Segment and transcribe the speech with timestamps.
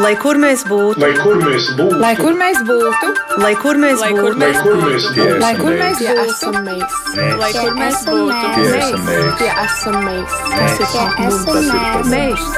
[0.00, 3.08] Lai kur mēs būtu, Lai kur mēs būtu, Lai kur mēs būtu,
[3.42, 4.46] lai kur mēs Lai kur būtu,
[5.42, 6.86] lai kur mēs būtu, lai kur mēs.
[6.94, 8.46] būtu, lai kur mēs būtu,
[9.42, 10.32] Tie esam mēs.
[10.56, 12.48] Tas ir par mums.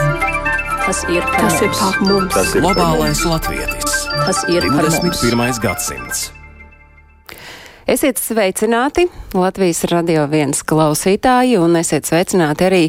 [0.85, 2.39] Tas ir par mums.
[2.55, 3.99] Globālais latvietis.
[4.15, 5.01] Tas ir par mums.
[5.03, 5.61] 21.
[5.65, 6.31] gadsimts.
[7.85, 9.03] Esiet sveicināti
[9.37, 12.85] Latvijas radio viens klausītāji un esiet sveicināti arī.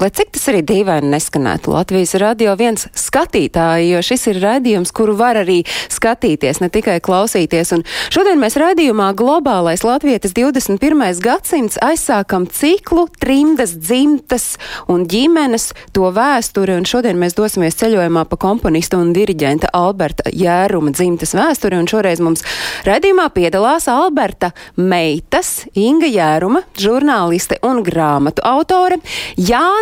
[0.00, 5.12] Lai cik tas arī dīvaini neskanētu, Latvijas radio viens skatītāji, jo šis ir raidījums, kuru
[5.18, 5.58] var arī
[5.92, 7.74] skatīties, ne tikai klausīties.
[7.76, 11.20] Un šodien mēs raidījumā Globālais Latvijas 21.
[11.20, 14.46] gadsimts aizsākam ciklu trimdas dzimtas
[14.88, 20.94] un ģimenes to vēsturi, un šodien mēs dosimies ceļojumā pa komponistu un diriģenta Alberta Jēruma
[20.96, 22.46] dzimtas vēsturi, un šoreiz mums
[22.88, 28.96] raidījumā piedalās Alberta meitas, Inga Jēruma, žurnāliste un grāmatu autore,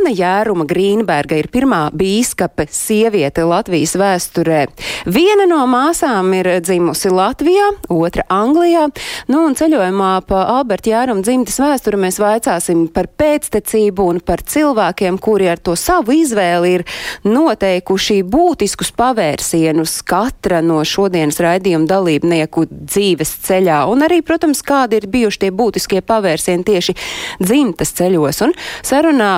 [0.09, 4.67] Jāna Jēruma Grīnberga ir pirmā bīskape sieviete Latvijas vēsturē.
[5.07, 8.89] Viena no māsām ir dzimusi Latvijā, otra Anglijā,
[9.29, 15.19] nu un ceļojumā pa Alberta Jēruma dzimtas vēsturi mēs vaicāsim par pēctecību un par cilvēkiem,
[15.21, 16.87] kuri ar to savu izvēli ir
[17.29, 25.09] noteikuši būtiskus pavērsienus katra no šodienas raidījuma dalībnieku dzīves ceļā, un arī, protams, kādi ir
[25.11, 26.97] bijuši tie būtiskie pavērsieni tieši
[27.45, 28.43] dzimtas ceļos.
[28.47, 29.33] Un sarunā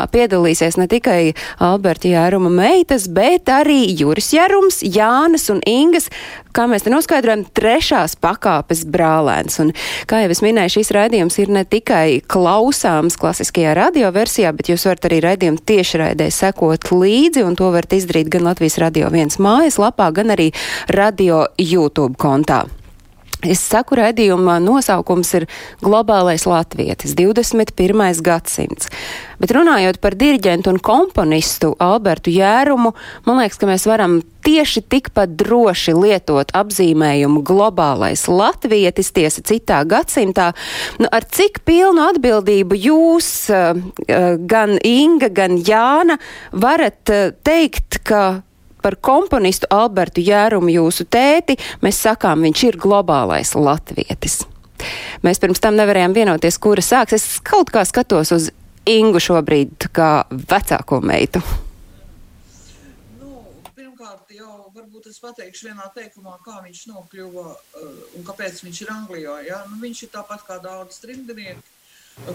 [0.51, 6.11] piedalīsies ne tikai Alberta Jēruma meitas, bet arī Juris Jērums, Jānis un Ingas,
[6.53, 9.61] kā mēs te noskaidrojam, trešās pakāpes brālēns.
[9.63, 9.73] Un,
[10.07, 15.07] kā jau es minēju, šīs raidījums ir ne tikai klausāms klasiskajā radioversijā, bet jūs varat
[15.11, 20.35] arī raidījumu tiešraidē sekot līdzi, un to varat izdarīt gan Latvijas radio viens mājaslapā, gan
[20.35, 20.51] arī
[20.91, 22.67] radio YouTube kontā.
[23.41, 25.47] Es saku, raidījuma nosaukums ir
[25.81, 28.21] Globālais Latvijas 21.
[28.21, 28.91] gadsimts.
[29.41, 32.93] Bet runājot par diriģentu un komponistu Albertu Jērumu,
[33.25, 40.51] man liekas, ka mēs varam tieši tikpat droši lietot apzīmējumu globālais latvietis tiesa citā gadsimtā.
[41.01, 43.73] Nu, ar cik pilnu atbildību jūs, uh,
[44.05, 46.21] uh, gan Inga, gan Jāna,
[46.53, 48.43] varat uh, teikt, ka
[48.83, 54.43] par komponistu Albertu Jērumu jūsu tēti, mēs sakām, viņš ir globālais latvietis.
[55.27, 57.17] Mēs pirms tam nevarējām vienoties, kura sāks.
[57.17, 58.51] Es kaut kā skatos uz
[58.89, 61.43] Ingu šobrīd kā vecāko meitu.
[63.21, 63.43] Nu,
[63.77, 68.95] pirmkārt, jau varbūt es pateikšu vienā teikumā, kā viņš nokļuva uh, un kāpēc viņš ir
[68.95, 69.37] Anglijā.
[69.51, 69.61] Ja?
[69.69, 71.77] Nu, viņš ir tāpat kā daudz trimdinieki.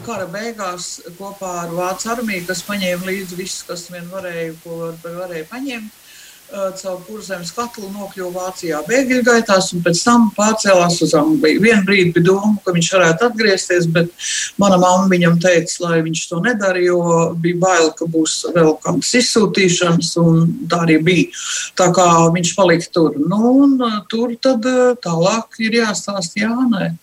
[0.05, 4.95] Kara beigās kopā ar Vācu armiju, kas paņēma līdzi visus, kas vien varēja, ko var,
[5.03, 5.99] varēja paņemt,
[6.51, 11.61] caur kurzemes katlu nokļuva Vācijā bēgļu gaitās un pēc tam pārcēlās uz Angliju.
[11.63, 14.11] Vienu brīdi bija doma, ka viņš varētu atgriezties, bet
[14.61, 17.01] mana mamma viņam teica, lai viņš to nedara, jo
[17.41, 20.41] bija bail, ka būs vēl kādas izsūtīšanas, un
[20.71, 21.43] tā arī bija.
[21.79, 23.17] Tā kā viņš palika tur.
[23.19, 26.93] Nu, un uh, tur tad uh, tālāk ir jāstāst Jānai.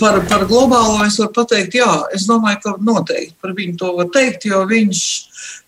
[0.00, 4.10] Par, par globālo es varu pateikt, jā, es domāju, ka noteikti par viņu to var
[4.14, 5.04] teikt, jo viņš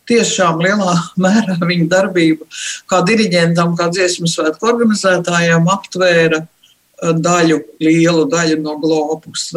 [0.09, 2.48] tiešām lielā mērā viņa darbība
[2.91, 9.48] kā diriģentam, kā dziesmu svētku organizētājiem aptvēra eh, daļu, lielu daļu no globus.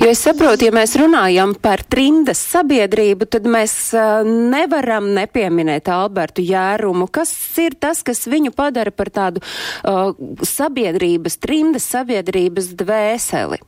[0.00, 6.44] Jo es saprotu, ja mēs runājam par trimdas sabiedrību, tad mēs uh, nevaram nepieminēt Albertu
[6.44, 7.08] Jērumu.
[7.12, 10.12] Kas ir tas, kas viņu padara par tādu uh,
[10.46, 13.62] sabiedrības, trimdas sabiedrības dvēseli?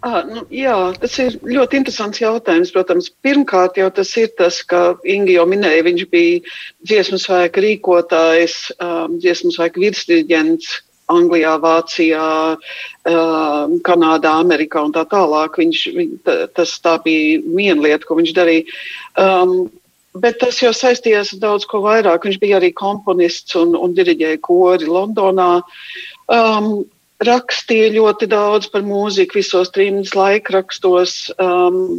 [0.00, 2.70] Ah, nu, jā, tas ir ļoti interesants jautājums.
[2.72, 6.38] Protams, pirmkārt jau tas ir tas, ka Ingi jau minēja, viņš bija
[6.88, 10.78] dziesmu svēka rīkotājs, um, dziesmu svēka virsdirigents
[11.10, 12.30] Anglijā, Vācijā,
[13.10, 15.58] um, Kanādā, Amerikā un tā tālāk.
[15.60, 18.80] Viņš, viņ, ta, tas tā bija viena lieta, ko viņš darīja.
[19.20, 19.68] Um,
[20.10, 22.24] Bet tas jau saistījās ar daudz ko vairāk.
[22.26, 25.60] Viņš bija arī komponists un, un diriģēja kori Londonā.
[26.26, 26.80] Um,
[27.26, 31.16] rakstīja ļoti daudz par mūziku visos trījus laikrakstos.
[31.40, 31.98] Um,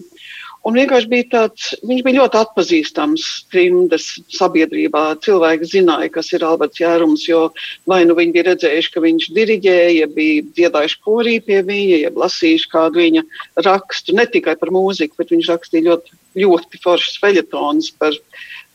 [0.65, 5.03] un vienkārši bija tāds, viņš bija ļoti atpazīstams trījus sabiedrībā.
[5.25, 7.43] Cilvēki zināja, kas ir Alberts Jērums, jo
[7.89, 12.73] vai nu viņi bija redzējuši, ka viņš diriģēja, bija dziedājuši korī pie viņa, jeb lasījuši
[12.73, 13.25] kādu viņa
[13.67, 18.17] rakstu, ne tikai par mūziku, bet viņš rakstīja ļoti, ļoti foršas feļetonas par,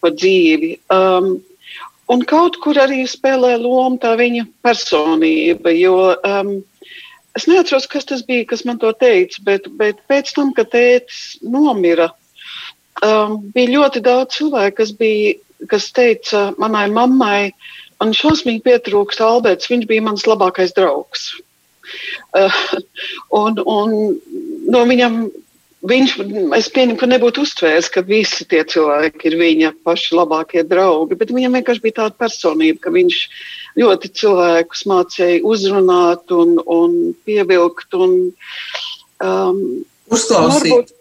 [0.02, 0.76] par dzīvi.
[0.94, 1.36] Um,
[2.12, 6.52] Un kaut kur arī spēlē lomu tā viņa personība, jo um,
[7.36, 11.40] es neatceros, kas tas bija, kas man to teica, bet, bet pēc tam, kad tētis
[11.42, 12.12] nomira,
[13.02, 15.34] um, bija ļoti daudz cilvēku, kas, bija,
[15.72, 17.50] kas teica manai mammai,
[17.98, 21.32] man šausmīgi pietrūkst Alberts, viņš bija mans labākais draugs.
[22.38, 22.62] Uh,
[23.42, 23.98] un, un
[24.70, 25.24] no viņam
[25.90, 26.14] viņš,
[26.58, 31.32] es pieņemu, ka nebūtu uztvērs, ka visi tie cilvēki ir viņa paši labākie draugi, bet
[31.34, 33.18] viņam vienkārši bija tāda personība, ka viņš
[33.80, 36.96] ļoti cilvēkus mācīja uzrunāt un, un
[37.26, 38.16] pievilkt un
[39.22, 39.60] um,
[40.06, 40.70] Uzklausīt.
[40.70, 40.94] varbūt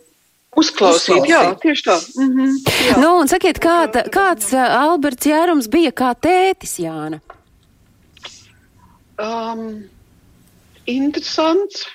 [0.55, 1.29] Uzklausīt, Uzklausīt.
[1.29, 1.95] jā, tieši tā.
[2.15, 2.51] Mm -hmm,
[2.87, 2.97] jā.
[3.03, 7.19] Nu, un sakiet, kāda, kāds uh, Alberts Jērums bija kā tētis Jāna?
[9.19, 9.83] um,
[10.85, 11.85] interesants.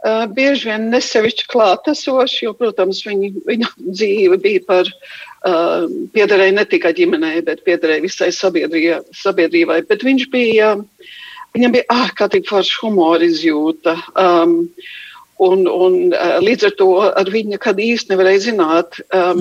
[0.00, 6.64] Uh, bieži vien nesevišķi klātesoši, jo, protams, viņa, viņa dzīve bija par uh, piederēja ne
[6.68, 9.02] tikai ģimenei, bet piederēja visai sabiedrībai.
[9.12, 9.82] sabiedrībai.
[9.90, 10.70] Bet viņš bija,
[11.52, 13.98] viņam bija ārkārtīgi forša humora izjūta.
[14.16, 14.72] Um,
[15.40, 18.98] Un, un uh, līdz ar to ar viņu nekad īsti nevarēja zināt.
[19.16, 19.38] Um,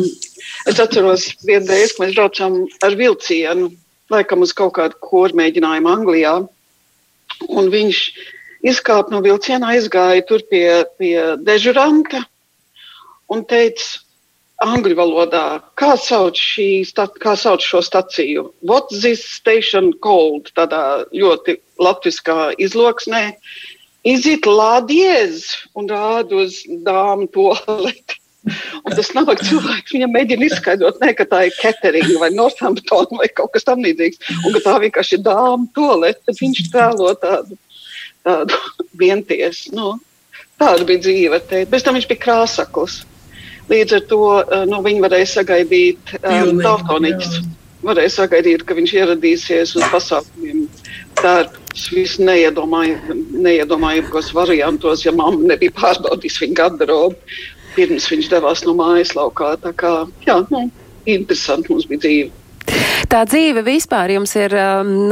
[0.71, 2.55] es atceros, vienu reizi, kad mēs braucām
[2.87, 3.67] ar vilcienu,
[4.07, 6.37] laikam uz kaut kādu koru mēģinājumu Anglijā.
[7.51, 7.99] Un viņš
[8.65, 11.15] izkāpa no vilciena, aizgāja tur pie, pie
[11.45, 12.23] dežuranta
[13.31, 14.01] un teica
[14.59, 16.83] angļu valodā, kā sauc, šī,
[17.23, 18.49] kā sauc šo staciju.
[18.59, 20.51] What's this station called?
[20.57, 23.37] Tādā ļoti latviskā izloksnē.
[24.03, 25.53] Is it ladies?
[25.75, 28.19] Un rāda uz dāmu toaleti.
[28.87, 33.27] Un tas nav cilvēks, viņam mēģina izskaidrot, ne, ka tā ir Keterina vai Northampton vai
[33.35, 37.59] kaut kas tamlīdzīgs, un ka tā vienkārši ir dāma toalete, viņš tēlo tādu,
[38.27, 38.53] tādu
[39.01, 39.63] vientiesu.
[39.75, 39.87] Nu,
[40.59, 41.37] tāda bija dzīve.
[41.49, 41.57] Te.
[41.69, 42.95] Bez tam viņš bija krāsaklis.
[43.69, 47.33] Līdz ar to eh, nu, viņi varēja sagaidīt um, Pilnīgi, tautoniķus.
[47.85, 50.57] Varēja sagaidīt, ka viņš ieradīsies uz pasākumiem.
[51.19, 57.15] Tērps visneiedomājamākos variantos, ja mamma nebija pārbaudījusi viņa garderobu,
[57.75, 59.49] pirms viņš devās no mājas laukā.
[59.63, 59.93] Tā kā,
[60.25, 60.59] jā, nu,
[61.07, 62.29] interesanti mums bija dzīve.
[63.09, 65.09] Tā dzīve vispār jums ir um,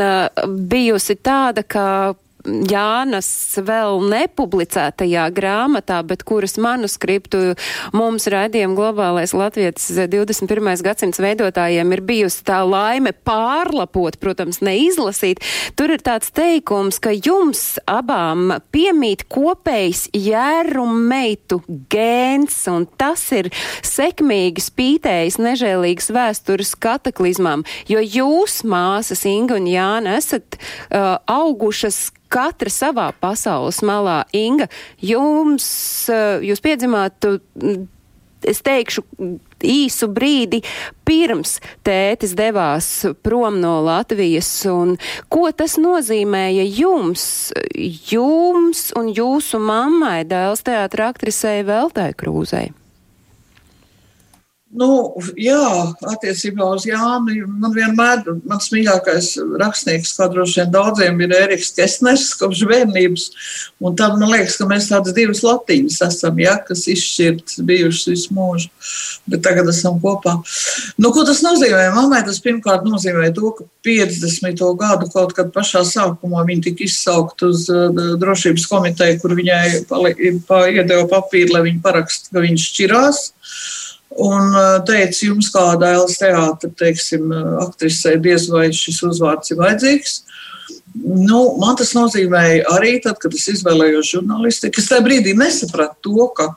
[0.70, 2.14] bijusi tāda, ka
[2.48, 3.28] Jānas
[3.60, 7.58] vēl nepublicētajā grāmatā, bet kuras manuskriptu
[7.96, 10.72] mums raidījuma globālais Latvijas 21.
[10.86, 15.44] gadsimts veidotājiem ir bijusi tā laime pārlapot, protams, neizlasīt.
[15.76, 21.60] Tur ir tāds teikums, ka jums abām piemīt kopējs jērumeitu
[21.92, 23.52] gēns, un tas ir
[23.84, 32.72] sekmīgi spītējis nežēlīgas vēstures kataklizmām, jo jūs, māsas Inga un Jāna, esat uh, augušas katra
[32.74, 34.22] savā pasaules malā.
[34.36, 34.70] Inga,
[35.04, 35.68] jums,
[36.12, 37.86] uh, jūs piedzimāt, mm,
[38.48, 39.04] es teikšu,
[39.66, 40.62] īsu brīdi
[41.08, 41.58] pirms
[41.88, 42.90] tētis devās
[43.26, 44.96] prom no Latvijas, un
[45.34, 47.28] ko tas nozīmēja jums,
[48.12, 52.70] jums un jūsu mammai, dēls teātra aktrisei Veltai Krūzei?
[54.68, 55.64] Nu, jā,
[56.12, 57.38] attiecībā uz Jānu.
[57.48, 59.30] Man vienmēr, mans mīļākais
[59.62, 63.24] rakstnieks, kā droši vien daudziem, ir Eriks Kesners, kopš bērnības.
[63.80, 68.36] Un tad man liekas, ka mēs tādas divas latiņas esam, ja, kas izšķirtas bijušas visu
[68.36, 68.68] mūžu.
[69.32, 70.36] Bet tagad esam kopā.
[71.00, 71.88] Nu, ko tas nozīmē?
[71.96, 74.68] Mammai tas pirmkārt nozīmē to, ka 50.
[74.84, 77.88] gadu kaut kad pašā sākumā viņa tika izsaukt uz uh,
[78.20, 83.28] drošības komiteju, kur viņai iedeva papīru, lai viņa parakst, ka viņš šķirās.
[84.16, 86.16] Un uh, teica, jums kā dēls
[86.80, 90.22] teiksim, uh, aktrisei diez vai šis uzvārds ir vajadzīgs.
[90.98, 94.82] Nu, man tas nozīmēja arī tad, kad es izvēlējos žurnālistiku.
[94.82, 96.48] Es tajā brīdī nesapratu to, ka,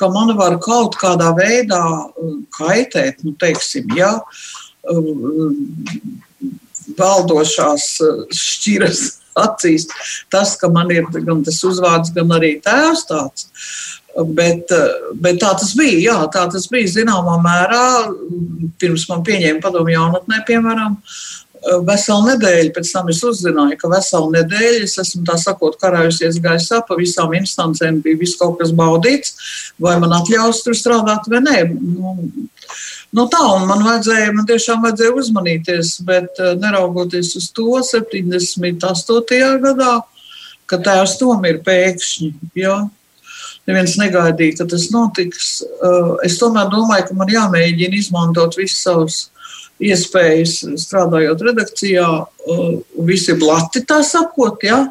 [0.00, 4.16] ka man var kaut kādā veidā uh, kaitēt, nu, teiksim, ja
[6.98, 7.86] valdošās
[8.36, 9.04] šķiras
[9.44, 9.86] acīs
[10.32, 13.48] tas, ka man ir gan tas uzvārds, gan arī tēvs tāds.
[14.14, 15.98] Bet, uh, bet tā tas bija.
[15.98, 17.86] Jā, tā tas bija zināmā mērā.
[18.78, 22.72] Pirms man pieņēma padomu jaunatnē, piemēram, uh, veselu nedēļu.
[22.76, 27.34] Pēc tam es uzzināju, ka veselu nedēļu es esmu tā sakot, karājusies gaisā, pa visām
[27.36, 29.34] instancēm bija viss kaut kas baudīts,
[29.82, 31.58] vai man atļaus tur strādāt vai nē.
[31.74, 32.16] Nu,
[33.18, 39.62] nu tā, un man vajadzēja, man tiešām vajadzēja uzmanīties, bet uh, neraugoties uz to 78.
[39.64, 39.94] gadā,
[40.70, 42.34] ka tēvs tom ir pēkšņi.
[42.62, 42.84] Jā.
[43.68, 45.62] Neviens negaidīja, ka tas notiks.
[45.80, 49.20] Uh, Es tomēr domāju, ka man jāmēģina izmantot visas savas
[49.80, 52.08] iespējas, strādājot redakcijā.
[52.24, 52.66] uh,
[53.08, 54.84] Visi blati, tā sakot, ja?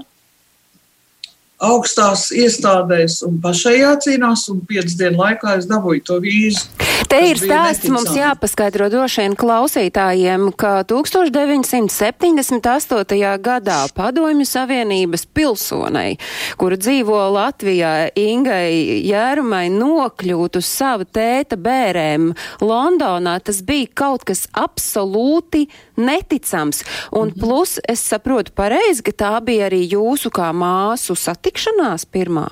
[1.64, 6.62] Augstās iestādēs un pašai jācīnās, un piecu dienu laikā es dabūju to vīzu.
[7.10, 8.22] Te ir stāsts mums neticami.
[8.24, 13.38] jāpaskaidro droši vien klausītājiem, ka 1978.
[13.44, 16.18] gadā Padomju Savienības pilsonei,
[16.58, 22.32] kura dzīvo Latvijā, Ingai Jērumai nokļūt uz savu tēta bērēm
[22.64, 25.68] Londonā, tas bija kaut kas absolūti
[25.98, 26.84] neticams.
[27.12, 27.40] Un Mhm.
[27.40, 31.16] plus es saprotu pareizi, ka tā bija arī jūsu kā māsu
[31.54, 32.50] satikšanās pirmā.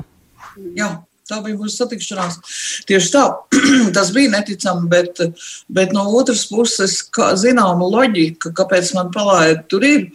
[0.75, 2.39] Jā, Tā bija mūsu satikšanās.
[2.89, 3.22] Tieši tā,
[3.96, 5.22] tas bija neticami, bet,
[5.72, 6.98] bet no otras puses,
[7.39, 10.10] zināma loģika, kāpēc man palaida tur ir,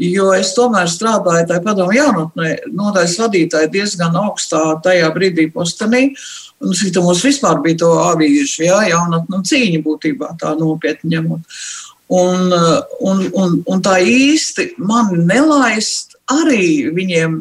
[0.00, 6.14] jo es tomēr strādāju tajā padomu jaunatnē, nodaļas vadītāji diezgan augstā tajā brīdī postenī.
[6.62, 11.60] Un cik tā mums vispār bija to avīžu, jā, jaunatnu cīņa būtībā tā nopietni ņemot.
[12.16, 12.48] Un,
[13.12, 17.36] un, un, un tā īsti man nelaist arī viņiem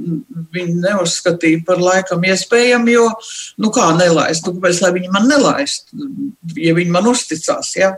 [0.55, 3.07] viņi neuzskatīja par laikam iespējamu, jo,
[3.61, 5.89] nu kā nelaist, nu kāpēc, lai viņi man nelaist,
[6.57, 7.93] ja viņi man uzticās, ja?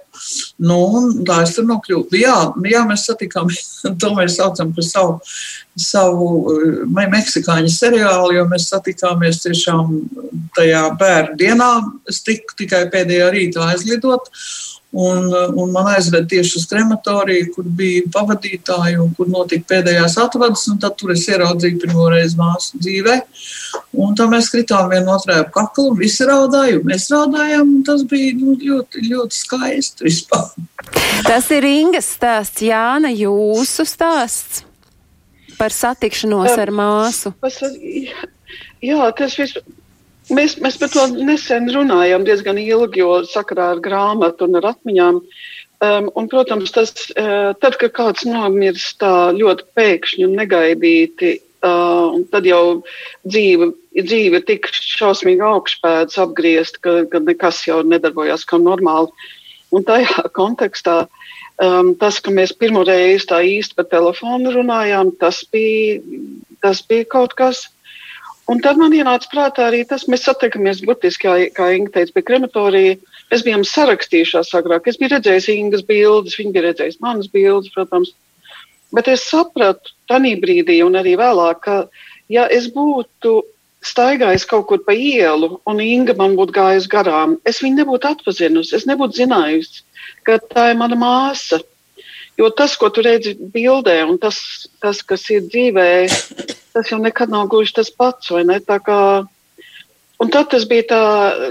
[0.61, 0.79] Nu,
[1.27, 2.19] tā es tur nokļūtu.
[2.21, 2.35] Jā,
[2.69, 3.51] jā, mēs satikām,
[4.01, 5.17] to mēs saucam par savu,
[5.79, 6.27] savu
[6.93, 9.95] meksikāņu seriālu, jo mēs satikāmies tiešām
[10.57, 11.71] tajā bērnu dienā,
[12.09, 14.29] es tiku tikai pēdējā rītā aizlidot,
[14.93, 15.25] Un,
[15.57, 20.67] un man aizveda tieši uz krematoriju, kur bija pavadītāji un kur notika pēdējās atvadas.
[20.83, 23.15] Tad tur es ieraudzīju pirmo reizi māsu dzīvē.
[24.05, 27.73] Un tā mēs kritām vienotrai ap kaklu, un visi raudāja, un mēs raudājām.
[27.87, 30.53] Tas bija nu, ļoti, ļoti skaisti vispār.
[31.25, 34.61] Tas ir Ingas stāsts, Jāna, jūsu stāsts
[35.57, 37.33] par satikšanos ar māsu.
[38.83, 39.57] Jā, tas viss.
[40.31, 45.19] Mēs, mēs par to nesen runājām diezgan ilgi, jo sakarā ar grāmatu un ar atmiņām.
[45.83, 51.33] Um, un, protams, tas, uh, tad, kad kāds nomirst tā ļoti pēkšņi un negaidīti,
[51.67, 52.61] uh, tad jau
[53.27, 59.11] dzīve, dzīve tik šausmīgi augšpēdas apgriezt, ka, ka nekas jau nedarbojās kā normāli.
[59.75, 65.43] Un tajā kontekstā um, tas, ka mēs pirmo reizi tā īsti pa telefonu runājām, tas
[65.51, 65.99] bija,
[66.63, 67.67] tas bija kaut kas
[68.51, 72.23] Un tad man ienāca prātā arī tas, mēs satiekamies burtiski, kā, kā Inga teica, pie
[72.27, 72.97] krematorija.
[73.31, 74.89] Mēs bijām sarakstījušās agrāk.
[74.89, 78.11] Es biju redzējis Ingas bildes, viņa bija redzējis manas bildes, protams.
[78.93, 81.77] Bet es sapratu tajā brīdī un arī vēlāk, ka
[82.29, 83.39] ja es būtu
[83.83, 88.75] staigājis kaut kur pa ielu un Inga man būtu gājusi garām, es viņu nebūtu atpazinusi,
[88.75, 89.83] es nebūtu zinājusi,
[90.27, 91.61] ka tā ir mana māsa.
[92.39, 94.37] Jo tas, ko tu redzi bildē, un tas,
[94.81, 95.89] tas kas ir dzīvē,
[96.73, 98.31] tas jau nekad nav gluži tas pats,
[98.87, 98.99] kā,
[100.23, 101.03] un tad tas bija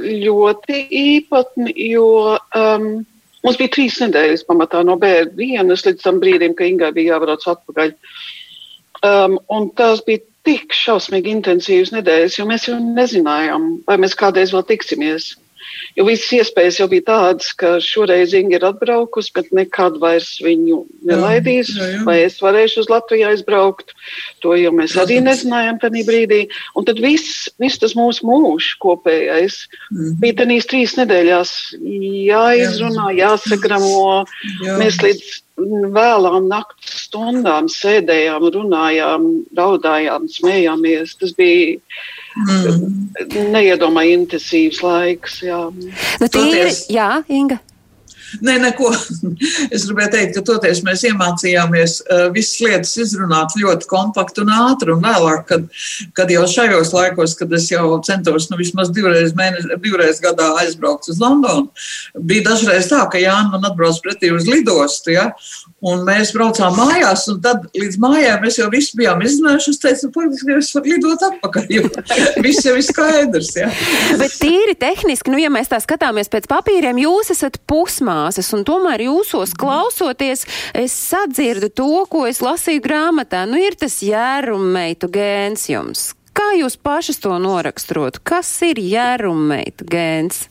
[0.02, 2.88] ļoti īpatni, jo um,
[3.44, 7.46] mums bija trīs nedēļas pamatā no bērnu dienas līdz tam brīdim, ka Ingai bija jābrauc
[7.54, 7.94] atpakaļ.
[9.02, 9.38] Um,
[9.74, 15.32] tās bija tik šausmīgi intensīvas nedēļas, jo mēs jau nezinājām, vai mēs kādreiz vēl tiksimies.
[15.96, 20.82] Jo visas iespējas jau bija tādas, ka šoreiz Inga ir atbraukusi, bet nekad vairs viņu
[21.08, 21.74] nelaidīs.
[21.74, 22.04] Jā, jā, jā.
[22.08, 23.92] Vai es varēšu uz Latviju aizbraukt?
[24.44, 26.40] To jau mēs arī nezinājām tajā brīdī.
[26.78, 30.18] Un tad viss, viss tas mūsu mūžs kopējais mm -hmm.
[30.24, 31.54] bija tajās trīs nedēļās
[32.32, 34.24] jāizrunā, jāsagramo.
[34.64, 34.78] Jā.
[34.80, 35.42] Mēs līdz
[35.94, 39.26] vēlām naktas stundām sēdējām, runājām,
[39.58, 41.16] raudājām, smējāmies.
[41.20, 41.78] Tas bija
[42.46, 43.50] mm.
[43.54, 45.42] neiedomājami intensīvs laiks.
[45.46, 47.60] Jā, nu, tīri, jā Inga.
[48.40, 48.92] Nē, neko.
[49.72, 54.92] Es gribēju teikt, ka toties mēs iemācījāmies uh, visas lietas izrunāt ļoti kompakti un ātri.
[54.94, 55.64] Un vēlāk, kad,
[56.16, 61.08] kad jau šajos laikos, kad es jau centos nu, vismaz divreiz, mēnes, divreiz gadā aizbraukt
[61.10, 61.70] uz Londonu,
[62.18, 65.14] bija dažreiz tā, ka Jānis man atbrauc pretī uz lidostu.
[65.16, 65.30] Ja?
[65.82, 69.72] Un mēs braucām mājās, un tad līdz mājām mēs jau visi bijām izrunājuši.
[69.74, 71.88] Es teicu, ka nu, es varu lidot atpakaļ, jo
[72.46, 73.52] viss jau ir skaidrs.
[73.58, 73.70] Ja?
[74.20, 77.58] Bet tīri tehniski, nu, ja mēs tā skatāmies pēc papīriem, jūs esat
[78.22, 83.46] pusmāsas, un tomēr jūsos klausoties, es sadzirdu to, ko es lasīju grāmatā.
[83.46, 86.14] Nu, ir tas jērummeitu gēns jums.
[86.32, 88.22] Kā jūs pašas to noraksturot?
[88.22, 90.48] Kas ir jērummeitu gēns?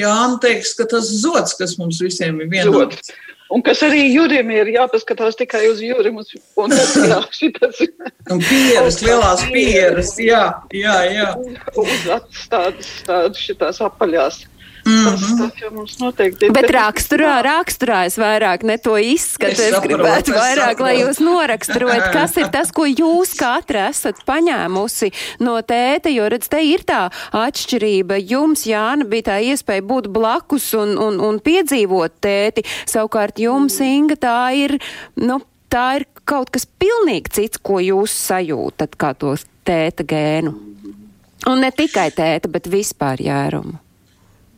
[0.00, 3.10] Jānis teiks, ka tas zods, kas mums visiem ir vienots.
[3.50, 6.20] Un kas arī jūrim ir jāpaskatās tikai uz jūrim.
[6.20, 7.80] Un tas, jā, šitas.
[8.30, 11.28] un pieras, lielās pieras, jā, jā, jā.
[11.74, 14.44] Uz atstādas tādas šitās apaļās.
[14.84, 16.16] Mm -hmm.
[16.40, 19.52] Bet, bet raksturā, raksturā es vairāk ne to izskatu.
[19.52, 20.82] Es, es gribētu vairāk, saprotu.
[20.82, 26.48] lai jūs noraksturot, kas ir tas, ko jūs katra esat paņēmusi no tēta, jo, redz,
[26.48, 28.20] te ir tā atšķirība.
[28.30, 32.64] Jums, Jāna, bija tā iespēja būt blakus un, un, un piedzīvot tēti.
[32.86, 34.78] Savukārt jums, Inga, tā ir,
[35.16, 40.54] nu, tā ir kaut kas pilnīgi cits, ko jūs sajūtat kā to tēta gēnu.
[41.48, 43.78] Un ne tikai tēta, bet vispār jērumu.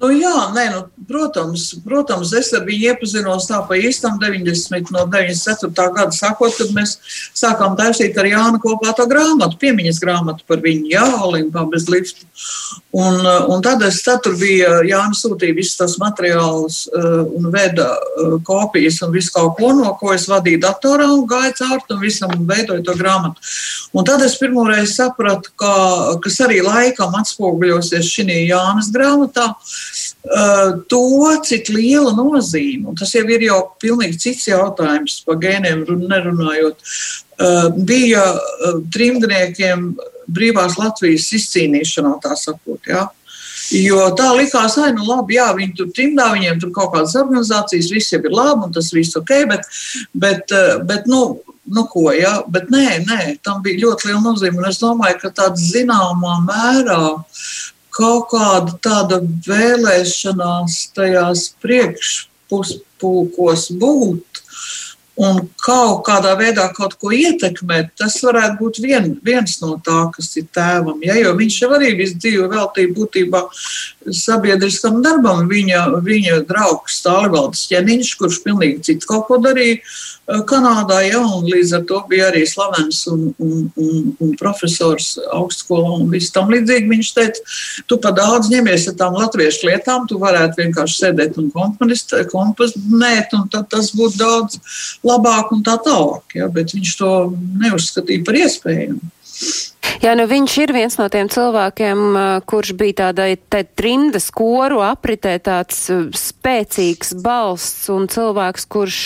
[0.02, 5.04] Nu, jā, nē, nu, protams, protams, es ar viņu iepazinos tā pa īstam 90, no
[5.06, 5.70] 94.
[5.94, 6.96] gada sakot, kad mēs
[7.38, 12.26] sākām taisīt ar Jānu kopā to grāmatu, piemiņas grāmatu par viņu, jā, Olimpā bez lifta.
[12.92, 17.86] Un, un tad es, tad tur bija Jāna sūtīja visus tos materiālus uh, un veda
[17.94, 22.02] uh, kopijas un visu kaut ko, no ko es vadīju datorā un gāju cauri un
[22.02, 23.54] visam veidoju to grāmatu.
[23.94, 25.72] Un tad es pirmoreiz sapratu, ka,
[26.26, 29.48] kas arī laikam atspoguļosies šī Jānas grāmatā,
[30.22, 31.06] to,
[31.42, 37.72] cik liela nozīme, un tas jau ir jau pilnīgi cits jautājums par gēniem nerunājot, uh,
[37.74, 39.90] bija uh, trimdniekiem
[40.32, 42.86] brīvās Latvijas izcīnīšanā, tā sakot.
[42.86, 43.08] Ja?
[43.72, 47.90] Jo tā likās, ka, nu, labi, jā, viņi tur trimdā, viņiem tur kaut kādas organizācijas,
[47.94, 49.66] viss jau ir labi, un tas viss ok, bet,
[50.14, 50.54] bet,
[50.86, 51.22] bet nu,
[51.72, 55.32] nu ko, jā, bet nē, nē, tam bija ļoti liela nozīme, un es domāju, ka
[55.42, 57.02] tādā zināmā mērā
[57.92, 64.26] kaut kāda tāda vēlēšanās tajās priekšpuspulkos būt
[65.20, 70.30] un kaut kādā veidā kaut ko ietekmēt, tas varētu būt vien, viens no tā, kas
[70.40, 71.02] ir tēvam.
[71.04, 71.18] Ja?
[71.20, 73.42] Jo viņš jau arī visu dzīvi veltīja būtībā
[74.22, 75.44] sabiedriskam darbam.
[75.50, 79.82] Viņa, viņa draugs Stālivalds ķeniņš, kurš pilnīgi citu kaut ko darīja,
[80.32, 85.16] Eh, Kanādā, ja, un līdz ar to bija arī slavens un, un, un, un profesors
[85.34, 86.86] augstskolā un viss tam līdzīgi.
[86.92, 87.42] Viņš teica,
[87.90, 93.48] tu pa daudz ņemies ar tām latviešu lietām, tu varētu vienkārši sēdēt un komponēt, un
[93.50, 94.60] tad tas būtu daudz
[95.06, 97.12] labāk un tā tālāk, ja, bet viņš to
[97.62, 99.12] neuzskatīja par iespējamu.
[100.02, 102.00] Jā, nu viņš ir viens no tiem cilvēkiem,
[102.50, 105.84] kurš bija tādai te trimdas koru apritē tāds
[106.18, 108.98] spēcīgs balsts un cilvēks, kurš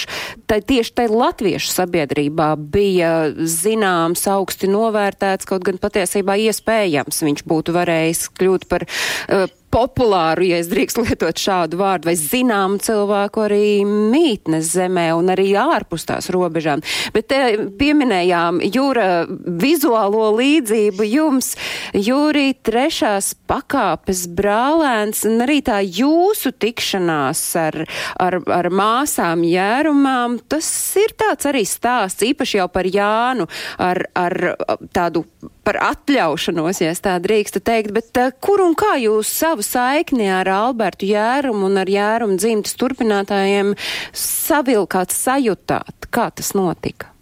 [0.49, 7.77] tai, tieši tai latviešu sabiedrībā bija zināms, augsti novērtēts, kaut gan patiesībā iespējams viņš būtu
[7.77, 13.69] varējis kļūt par uh, populāru, ja es drīkst lietot šādu vārdu, vai zināmu cilvēku arī
[13.85, 16.83] mītnes zemē un arī ārpus tās robežām.
[17.13, 17.41] Bet te
[17.77, 21.53] pieminējām jūra vizuālo līdzību jums,
[21.93, 27.83] jūrī trešās pakāpes brālēns un arī tā jūsu tikšanās ar,
[28.23, 30.71] ar, ar māsām jērumām, tas
[31.03, 33.49] ir tāds arī stāsts, īpaši jau par Jānu,
[33.83, 34.39] ar, ar
[34.95, 35.27] tādu
[35.67, 40.51] par atļaušanos, ja tā drīkstu teikt, bet uh, kur un kā jūs savu saikni ar
[40.53, 43.75] Albertu Jērumu un ar Jērumu dzimtas turpinātājiem
[44.17, 46.09] savilkāt, sajutāt?
[46.15, 47.13] Kā tas notika?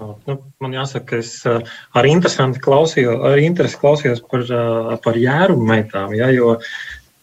[0.00, 1.60] Nu, man jāsaka, ka es uh,
[1.96, 2.06] ar
[2.64, 6.54] klausījos, ar interesi klausījos par, uh, par jērumu meitām, ja, jo,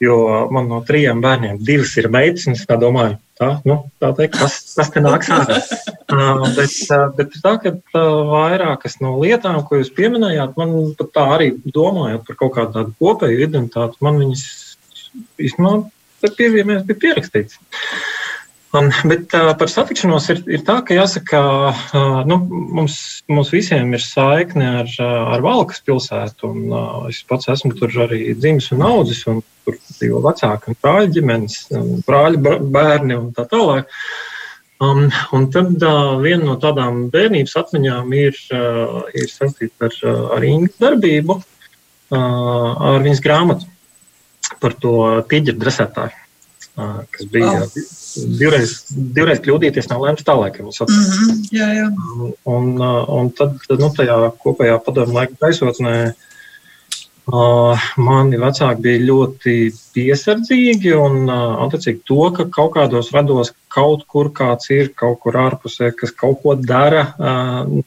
[0.03, 0.17] jo
[0.53, 4.37] man no trijiem bērniem divas ir meitas, un es tā domāju, tā, nu, tā teikt,
[4.37, 5.61] kas, kas te nāks ārā.
[6.07, 11.09] Uh, bet, uh, bet tā, ka uh, vairākas no lietām, ko jūs pieminējāt, man pat
[11.17, 14.45] tā arī domājot par kaut kādu tādu kopēju identitāti, man viņas
[15.35, 17.59] īstenībā pievienojas bija pierakstīts.
[18.75, 21.39] Um, bet uh, par satikšanos ir, ir tā, ka jāsaka,
[21.95, 22.97] uh, nu, mums,
[23.31, 26.51] mums visiem ir saikne ar, ar Valkas pilsētu.
[26.51, 30.79] Un, uh, es pats esmu tur arī dzimis un audzis, un tur dzīvo vecāki un
[30.83, 31.55] brāļa ģimenes,
[32.07, 33.87] brāļa bērni un tā tālāk.
[34.83, 39.95] Um, un tad uh, viena no tādām bērnības atmiņām ir, uh, ir saistīta ar,
[40.35, 42.19] ar Ingu darbību, uh,
[42.91, 43.71] ar viņas grāmatu
[44.61, 44.93] par to
[45.31, 46.26] tīģeru dresētāju,
[46.77, 47.77] kas bija oh.
[48.39, 50.59] divreiz, divreiz kļūdīties nav lēms tālāk.
[50.61, 51.87] Mm -hmm, jā, jā.
[52.45, 52.71] Un,
[53.17, 56.27] un tad nu, tajā kopējā padomu laika gaisotnē uh,
[57.27, 59.53] Mani vecāki bija ļoti
[59.97, 65.89] piesardzīgi un attiecīgi to, ka kaut kādos rados kaut kur kāds ir, kaut kur ārpusē,
[65.97, 67.03] kas kaut ko dara,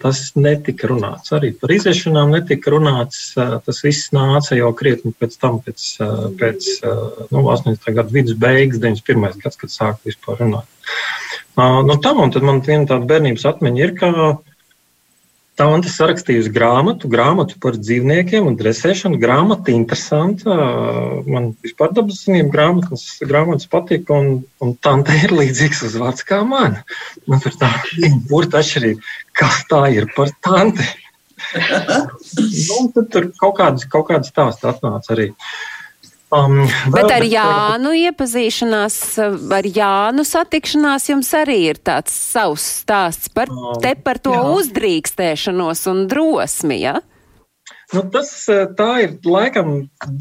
[0.03, 1.33] tas netika runāts.
[1.33, 3.33] Arī par iziešanām netika runāts.
[3.39, 5.89] Tas viss nāca jau krietni pēc tam, pēc,
[6.37, 6.69] pēc
[7.33, 7.91] nu, 80.
[7.97, 9.41] gadu vidus beigas, 91.
[9.41, 10.69] gads, kad sāka vispār runāt.
[11.57, 14.13] No tam, un tad man viena tāda bērnības atmiņa ir, ka
[15.61, 19.19] Tante sarakstījusi grāmatu, grāmatu par dzīvniekiem un dresēšanu.
[19.21, 20.57] Grāmata interesanta.
[21.29, 26.79] Man vispār dabas zinību grāmatas, grāmatas patīk, un, un tante ir līdzīgs uzvārds kā man.
[27.29, 27.69] Man tur tā
[28.31, 29.13] burta atšķirība.
[29.37, 30.89] Kas tā ir par tanti?
[32.41, 35.31] nu, tur kaut kādas, kaut kādas stāsts atnāca arī.
[35.31, 35.80] Uh,
[36.31, 36.61] Um,
[36.95, 38.97] Bet ar Jānu iepazīšanās,
[39.51, 44.45] ar Jānu satikšanās jums arī ir tāds savs stāsts par, um, te par to jā.
[44.61, 47.01] uzdrīkstēšanos un drosmi, ja?
[47.91, 48.31] Nu, tas
[48.79, 49.73] tā ir laikam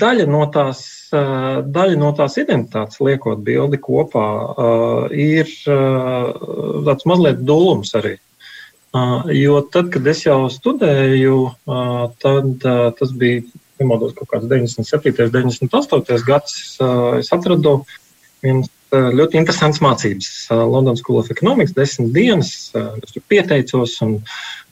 [0.02, 0.82] daļa no tās,
[1.14, 4.26] daļa no tās identitātes, liekot bildi kopā,
[5.14, 5.52] ir
[6.88, 8.16] tāds mazliet dūlums arī.
[9.38, 11.38] Jo tad, kad es jau studēju,
[12.26, 12.66] tad
[12.98, 13.46] tas bija
[13.80, 15.14] nemaldos, kaut kāds 97.
[15.26, 16.20] un 98.
[16.28, 16.60] gads,
[17.20, 17.80] es atradu
[18.44, 20.30] viens ļoti interesants mācības.
[20.50, 24.18] London School of Economics, desmit dienas, es tur pieteicos un,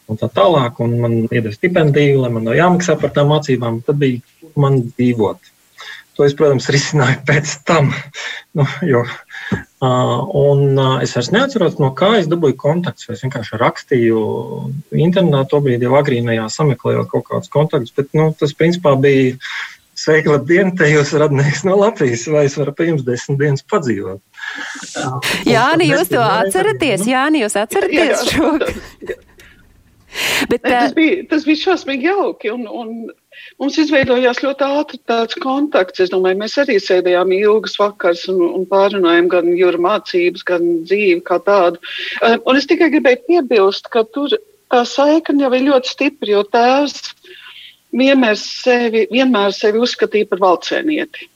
[0.07, 3.83] un tā tālāk, un man iedeva stipendiju, lai man nav jāmaksā par tām mācībām.
[3.85, 5.53] Tad bija man dzīvot.
[6.17, 7.91] To es, protams, risināju pēc tam.
[8.57, 9.03] Nu, jo,
[9.81, 13.09] un uh, es vairs neatceros, no kā es dabūju kontaktus.
[13.13, 14.21] Es vienkārši rakstīju
[14.97, 17.93] internetā, tobrīd jau agrīnajā sameklējot kaut kādus kontaktus.
[17.97, 19.35] Bet nu, tas, principā, bija
[19.97, 24.21] sveiki, labdien, te jūs radnieks no Latvijas, vai es varu pie jums desmit dienas padzīvot.
[25.55, 27.05] Jāni, jūs to atceraties?
[27.09, 28.53] Jāni, jūs atceraties šo?
[30.49, 32.49] Bet, tas, bija, tas bija šausmīgi jauki.
[32.53, 32.93] Un, un
[33.61, 36.03] Mums izveidojās ļoti ātri tāds kontakts.
[36.03, 41.23] Es domāju, mēs arī sēdējām ilgas vakars un, un pārunājām gan jūra mācības, gan dzīvi
[41.27, 41.81] kā tādu.
[42.21, 44.35] Eh, un es tikai gribēju piebilst, ka tur
[44.71, 47.13] tā saikne jau ir ļoti stipra, jo tēvs
[47.97, 51.29] vienmēr sevi, vienmēr sevi uzskatīja par valcēnieti.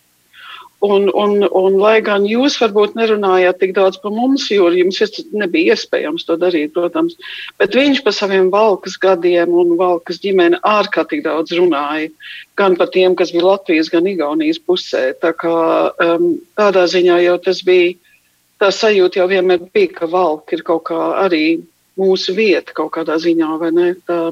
[0.82, 4.98] Un, un, un, lai gan jūs varbūt nerunājāt tik daudz par mums, jo jums
[5.38, 7.14] nebija iespējams to darīt, protams,
[7.62, 12.10] bet viņš par saviem valkas gadiem un valkas ģimeni ārkārtīgi daudz runāja.
[12.58, 15.12] Gan par tiem, kas bija Latvijas, gan Igaunijas pusē.
[15.22, 15.54] Tā kā,
[16.02, 17.94] um, tādā ziņā jau tas bija,
[18.58, 21.46] tā sajūta jau vienmēr bija, ka valka ir kaut kā arī
[22.02, 23.92] mūsu vieta kaut kādā ziņā, vai ne?
[24.10, 24.32] Tā,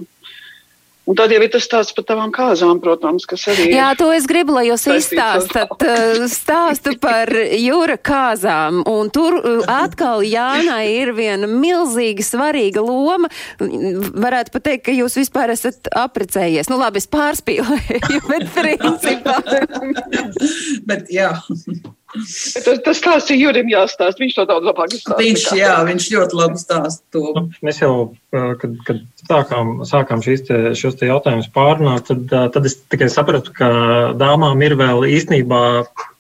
[1.10, 3.72] Un tad jau ir tas stāsts par tavām kāzām, protams, kas arī.
[3.74, 8.84] Jā, to es gribu, lai jūs izstāstat uh, stāstu par jūra kāzām.
[8.90, 13.32] Un tur uh, atkal Jānai ir viena milzīga svarīga loma.
[13.58, 16.70] Varētu pat teikt, ka jūs vispār esat aprecējies.
[16.70, 19.40] Nu labi, es pārspīlēju, bet principā.
[20.90, 21.34] bet jā.
[22.66, 24.20] Tas, tas stāsts ir Jurim jāstāst.
[24.22, 25.22] Viņš to daudz labāk izstāsta.
[25.22, 27.24] Viņš, jā, viņš ļoti labi stāsta to.
[27.36, 27.94] Nu, mēs jau,
[28.32, 33.56] kad, kad sākām, sākām šīs te, šos te jautājumus pārunāt, tad, tad es tikai sapratu,
[33.56, 33.70] ka
[34.20, 35.64] dāmām ir vēl īstenībā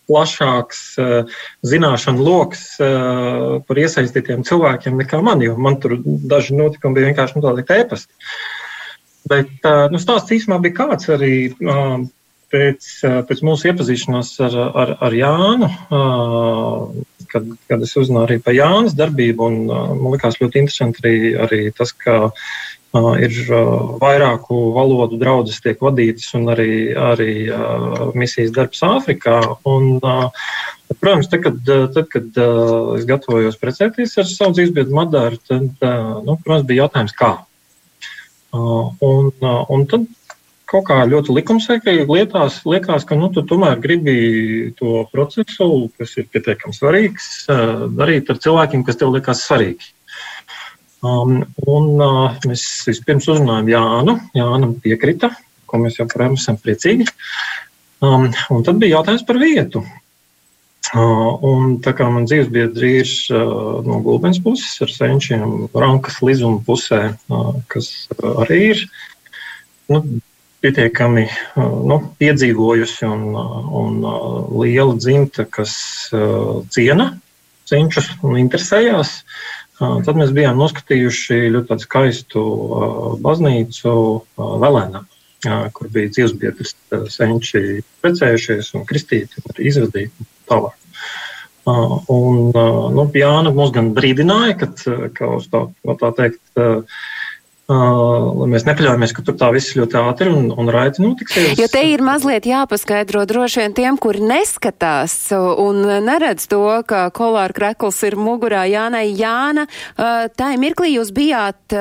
[0.09, 6.97] plašāks uh, zināšanu lokus uh, par iesaistītiem cilvēkiem nekā man, jo man tur daži notikumi
[6.97, 8.09] bija vienkārši nu, tādi ēpasti.
[9.29, 11.33] Bet uh, nu, stāsts īstenībā bija kāds arī
[12.51, 12.88] pēc,
[13.29, 15.69] pēc mūsu iepazīšanās ar, ar, ar Jānu,
[17.29, 21.62] kad, kad es uzzināju arī par Jānas darbību, un man likās ļoti interesanti arī, arī
[21.77, 22.31] tas, ka
[23.21, 23.35] ir
[24.01, 27.33] vairāku valodu draudzes tiek vadītas un arī, arī
[28.17, 29.38] misijas darbs Āfrikā.
[29.69, 29.99] Un,
[30.97, 31.59] protams, tad, kad,
[31.93, 32.41] tad, kad
[32.97, 35.69] es gatavojos precēties ar savu dzīvesbiedru Madaru, tad,
[36.25, 37.35] nu, protams, bija jautājums, kā.
[38.57, 39.29] Un,
[39.69, 40.09] un tad
[40.69, 46.27] kaut kā ļoti likumsakrīgi lietās, liekas, ka nu, tu tomēr gribi to procesu, kas ir
[46.29, 47.29] pietiekami svarīgs,
[47.97, 49.93] darīt ar cilvēkiem, kas tev liekas svarīgi.
[50.99, 54.17] Um, un uh, mēs vispirms uzrunājām Jānu.
[54.36, 55.32] Jānam piekrita,
[55.69, 57.08] ko mēs joprojām esam priecīgi.
[58.03, 59.86] Um, un tad bija jautājums par vietu.
[60.89, 66.60] Uh, un tā kā man dzīvesbiedri ir uh, no Gulbens puses ar senčiem, Rankas Lizuma
[66.65, 68.10] pusē, uh, kas
[68.41, 68.84] arī ir
[69.93, 70.01] nu,
[70.63, 71.26] pietiekami
[71.58, 73.24] nu, piedzīvojusi un,
[73.82, 74.00] un
[74.60, 75.74] liela dzimta, kas
[76.74, 77.13] ciena
[77.69, 79.22] cenšas un interesējās.
[79.80, 82.41] Tad mēs bijām noskatījuši ļoti skaistu
[83.24, 83.93] baznīcu
[84.36, 85.06] Velēnā,
[85.76, 86.76] kur bija dzīvesbiedrs
[87.13, 90.76] senči precējušies un kristīti un izvadīti tālāk.
[91.69, 92.50] Un,
[92.95, 94.69] nu, Jāna mūs gan brīdināja, ka,
[95.15, 95.67] ka uz tā,
[96.02, 96.41] tā teikt,
[97.69, 101.60] lai mēs nepaļaujamies, ka tur tā viss ļoti ātri un, un raiti notiksies.
[101.60, 107.53] Jo te ir mazliet jāpaskaidro droši vien tiem, kuri neskatās un neredz to, ka kolāra
[107.55, 109.67] krekls ir mugurā Jānai Jāna.
[109.95, 111.77] Tā mirklī jūs bijāt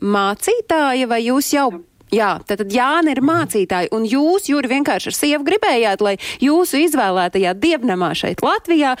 [0.00, 1.72] mācītāja vai jūs jau
[2.14, 6.12] Jā, tad Jāna ir mācītāja, un jūs, Jūri, vienkārši ar sievu gribējāt, lai
[6.44, 8.92] jūsu izvēlētajā dievnamā šeit Latvijā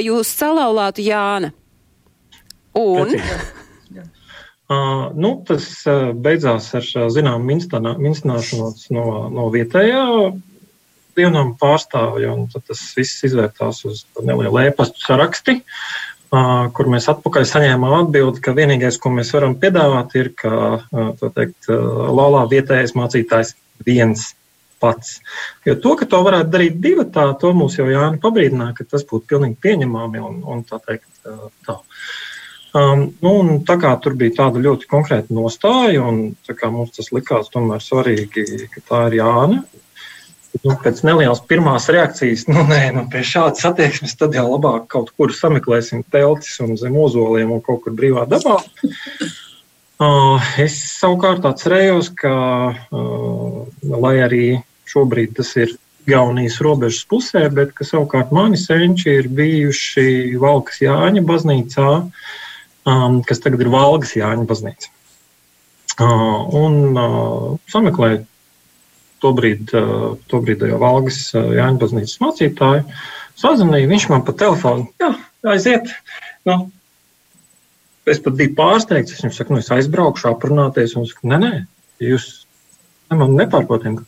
[0.00, 1.52] jūs salauzātu Jāna.
[2.78, 3.12] Un.
[3.12, 3.61] Precīzi.
[4.72, 7.58] Uh, nu, tas uh, beidzās ar uh, zināmu
[8.00, 10.04] minstināšanos no, no vietējā
[11.18, 18.44] dienām pārstāvja, tas viss izvērtās uz nelielu ēpastu saraksti, uh, kur mēs atpakaļ saņēmām atbildi,
[18.44, 24.30] ka vienīgais, ko mēs varam piedāvāt, ir, ka, uh, teikt, uh, Lolā vietējais mācītājs viens
[24.82, 25.18] pats.
[25.68, 29.04] Jo to, ka to varētu darīt divi, tā, to mums jau Jāni pabrīdināja, ka tas
[29.08, 31.10] būtu pilnīgi pieņemami un, un tā teikt
[31.66, 31.80] tā.
[32.72, 33.32] Um, nu,
[33.68, 36.32] tā kā tur bija tāda ļoti konkrēta nostāja, un
[36.72, 39.58] mums tas likās tomēr svarīgi, ka tā ir Jāna.
[40.62, 45.12] Nu, pēc nelielas pirmās reakcijas, nu, nē, nu, pie šādas attieksmes, tad jau labāk kaut
[45.16, 48.58] kur sameklēsim teltis un zem ozoliem un kaut kur brīvā dabā.
[50.02, 52.34] Uh, es savukārt atcerējos, ka,
[52.72, 54.44] uh, lai arī
[54.92, 55.76] šobrīd tas ir
[56.08, 61.90] Gaunijas robežas pusē, bet ka savukārt mani senči ir bijuši Valkas Jāņa baznīcā,
[62.88, 64.92] um, kas tagad ir Valgas Jāņa baznīca.
[66.00, 68.22] Uh, un uh, sameklēju
[69.22, 72.86] tobrīd, uh, tobrīd jau Valgas uh, Jāņa baznīcas mācītāju.
[73.42, 75.12] Sazvanīju, viņš man pa telefonu, jā,
[75.52, 75.92] aiziet.
[76.48, 76.58] Nu,
[78.08, 79.14] es pat biju pārsteigts.
[79.14, 80.96] Es viņam saku, nu, es aizbraukšu, aprunāties.
[80.96, 81.52] Un viņš saka, nē, nē,
[82.08, 82.28] jūs
[83.12, 84.02] man nepārprotiet.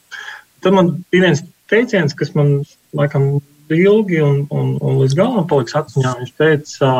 [0.64, 2.56] Tad man bija viens teiciens, kas man
[2.96, 3.36] laikam
[3.72, 6.14] ilgi un, un, un līdz galam paliks atmiņā.
[6.20, 6.92] Viņš teica,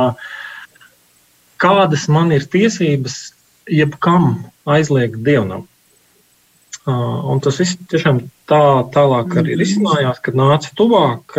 [1.65, 3.19] kādas man ir tiesības
[3.71, 5.65] jebkam aizliegt dievnam.
[6.85, 8.61] Un tas viss tiešām tā
[8.95, 11.37] tālāk arī risinājās, kad nāca tuvāk.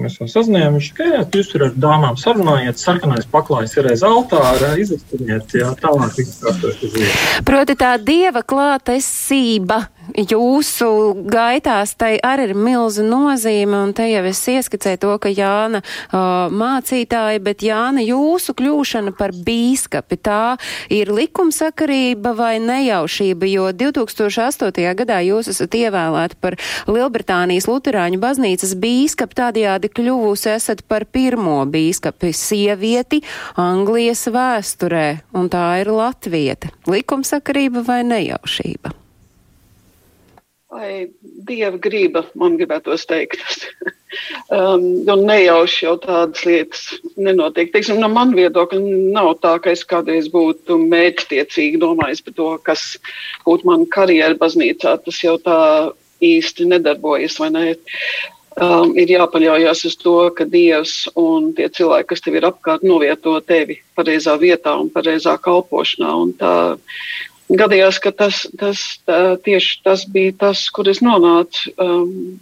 [0.00, 4.74] Mēs jau sazinājāmies, ka jā, jūs tur ar dāmām sarunājiet, sarkanais paklājs ir aiz altāra,
[4.80, 7.28] izvestiniet, jā, tālāk viss kārtos uz vietas.
[7.48, 9.84] Proti tā dieva klātesība
[10.16, 10.88] jūsu
[11.28, 16.48] gaitās, tai arī ir milza nozīme, un te jau es ieskicēju to, ka Jāna uh,
[16.48, 20.56] mācītāja, bet Jāna jūsu kļūšana par bīskapi, tā
[20.94, 24.88] ir likumsakarība vai nejaušība, jo 2008.
[25.02, 26.58] gadā jūs esat ievēlēti par
[26.90, 33.22] Lielbritānijas Luterāņu baznīcas bīskapu, tādējādi kļuvusi esat par pirmo bīskapi sievieti
[33.58, 36.72] Anglijas vēsturē, un tā ir Latvieta.
[36.88, 38.94] Likumsakarība vai nejaušība?
[40.68, 41.08] Vai
[41.48, 43.40] dieva grība, man gribētos teikt.
[44.52, 46.82] um, un nejauši jau tādas lietas
[47.16, 47.70] nenotiek.
[47.72, 48.80] Teiksim, no man viedokļa
[49.14, 52.84] nav tā, ka es kādreiz būtu mērķtiecīgi domājis par to, kas
[53.46, 54.98] būtu mana karjera baznīcā.
[55.06, 55.58] Tas jau tā
[56.24, 57.74] īsti nedarbojas, ne?
[58.58, 63.36] Um, ir jāpaļaujas uz to, ka Dievs un tie cilvēki, kas tev ir apkārt, novieto
[63.46, 66.10] tevi pareizā vietā un pareizā kalpošanā.
[66.24, 66.54] Un tā,
[67.54, 71.70] gadījās, ka tas, tas tā, tieši tas bija tas, kur es nonācu.
[71.78, 72.40] Um,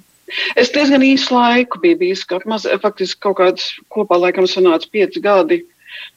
[0.56, 5.20] es diezgan īsu laiku biju bijis, ka maz, faktiski kaut kāds kopā laikam sanāca pieci
[5.20, 5.60] gadi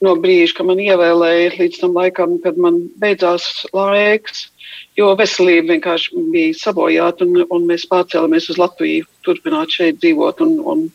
[0.04, 4.48] no brīža, kad man ievēlēja līdz tam laikam, kad man beidzās laiks,
[4.98, 10.56] jo veselība vienkārši bija sabojāta un, un mēs pārcēlamies uz Latviju, turpināt šeit dzīvot un,
[10.74, 10.86] un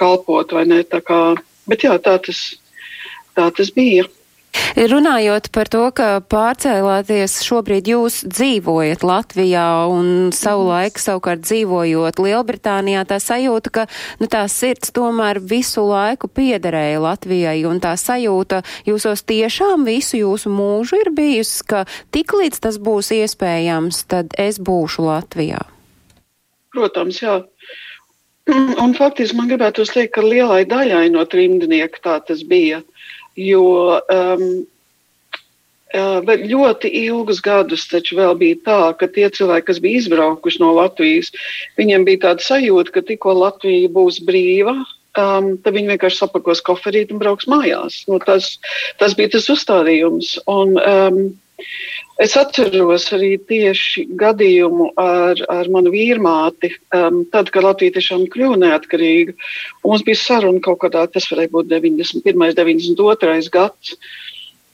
[0.00, 0.52] kalpot
[1.70, 2.42] bet jā, tā tas,
[3.36, 4.06] tā tas bija.
[4.74, 13.20] Runājot par to, ka pārcēlāties šobrīd jūs dzīvojat Latvijā un savulaik savukārt dzīvojot Lielbritānijā, tā
[13.22, 13.86] sajūta, ka
[14.22, 20.50] nu, tā sirds tomēr visu laiku piederēja Latvijai un tā sajūta jūsos tiešām visu jūsu
[20.54, 25.62] mūžu ir bijusi, ka tik līdz tas būs iespējams, tad es būšu Latvijā.
[26.74, 27.40] Protams, jā.
[28.50, 32.82] Un faktiski man gribētu teikt, ka lielai daļai no trimdnieku tā tas bija
[33.40, 33.64] jo
[33.98, 34.46] um,
[35.94, 40.72] Bet ļoti ilgus gadus taču vēl bija tā, ka tie cilvēki, kas bija izbraukuši no
[40.74, 41.30] Latvijas,
[41.78, 47.14] viņiem bija tāda sajūta, ka tikko Latvija būs brīva, um, tad viņi vienkārši sapakos koferīt
[47.14, 48.00] un brauks mājās.
[48.10, 48.56] Nu, tas,
[48.98, 50.34] tas bija tas uzstādījums.
[50.50, 51.20] Un, um,
[52.22, 58.60] es atceros arī tieši gadījumu ar, ar manu vīrmāti, um, tad, kad Latvija tiešām kļuva
[58.64, 59.34] neatkarīga.
[59.86, 62.54] Mums bija saruna kaut kādā, tas varēja būt 91.
[62.60, 63.50] 92.
[63.54, 63.96] gads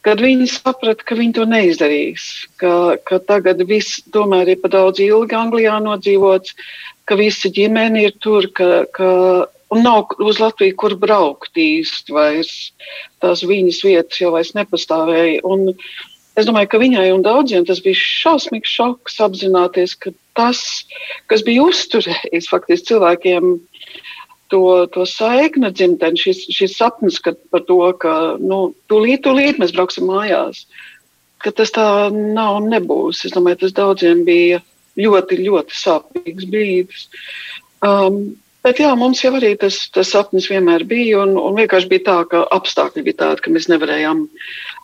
[0.07, 2.27] kad viņi saprata, ka viņi to neizdarīs,
[2.61, 6.55] ka, ka tagad viss tomēr ir pa daudz ilgi Anglijā nodzīvots,
[7.05, 9.11] ka visa ģimene ir tur, ka, ka
[9.71, 12.55] un nav uz Latviju, kur braukt īsti vairs.
[13.23, 15.43] Tās viņas vietas jau vairs nepastāvēja.
[15.47, 15.71] Un
[16.38, 20.62] es domāju, ka viņai un daudziem tas bija šausmīgs šoks apzināties, ka tas,
[21.31, 23.57] kas bija uzturējis faktiski cilvēkiem
[24.51, 24.62] to,
[24.95, 30.64] to saikni dzimteni, šis, šis sapnis par to, ka nu, tūlīt, tūlīt mēs brauksim mājās,
[31.40, 33.25] ka tas tā nav un nebūs.
[33.29, 34.61] Es domāju, tas daudziem bija
[35.01, 37.07] ļoti, ļoti sāpīgs brīdis.
[37.87, 38.35] Um,
[38.66, 42.18] bet jā, mums jau arī tas, tas sapnis vienmēr bija, un, un vienkārši bija tā,
[42.31, 44.27] ka apstākļi bija tādi, ka mēs nevarējām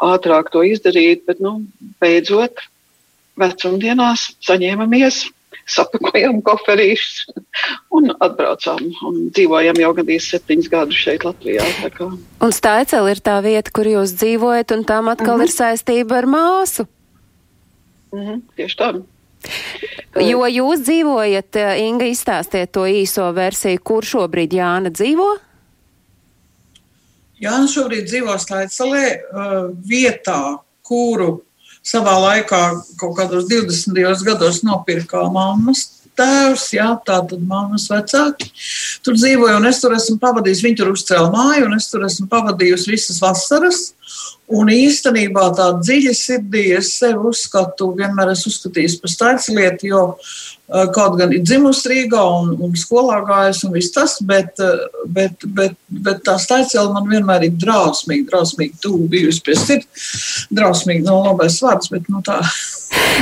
[0.06, 1.58] ātrāk to izdarīt, bet, nu,
[2.02, 2.64] beidzot,
[3.40, 5.26] vecumdienās saņēmamies
[5.66, 7.40] sapakojām koferīšus
[7.96, 8.82] un atbraucām.
[9.08, 11.66] Un dzīvojam jau gandrīz septiņus gadus šeit Latvijā.
[12.44, 15.48] Un Staicela ir tā vieta, kur jūs dzīvojat, un tam atkal mm -hmm.
[15.48, 16.86] ir saistība ar māsu.
[18.12, 18.92] Mm -hmm, tieši tā.
[20.16, 25.26] Jo jūs dzīvojat, Inga, izstāstiet to īso versiju, kur šobrīd Jāna dzīvo?
[27.42, 31.42] Jāna šobrīd dzīvo Staicelē uh, vietā, kuru
[31.86, 32.62] savā laikā,
[32.98, 34.24] kaut kādos 20.
[34.26, 35.84] gados, nopirka mammas
[36.16, 38.48] tēvs, jā, tā tad mammas vecāki.
[39.04, 42.28] Tur dzīvoja, un es tur esmu pavadījis, viņi tur uzcēla māju, un es tur esmu
[42.32, 43.82] pavadījusi visas vasaras.
[44.46, 50.84] Un īstenībā tā dziļi sirdī es sevi uzskatu, vienmēr esmu uzskatījis par staigslietu, jo uh,
[50.94, 55.42] kaut gan ir dzimusi Rīgā un, un skolā gājis un viss tas, bet, uh, bet,
[55.58, 60.08] bet, bet tā staigsiela man vienmēr ir drausmīgi, drausmīgi tuvu bijusi pie sirds.
[60.54, 62.38] Drausmīgi nav labais vārds, bet nu tā.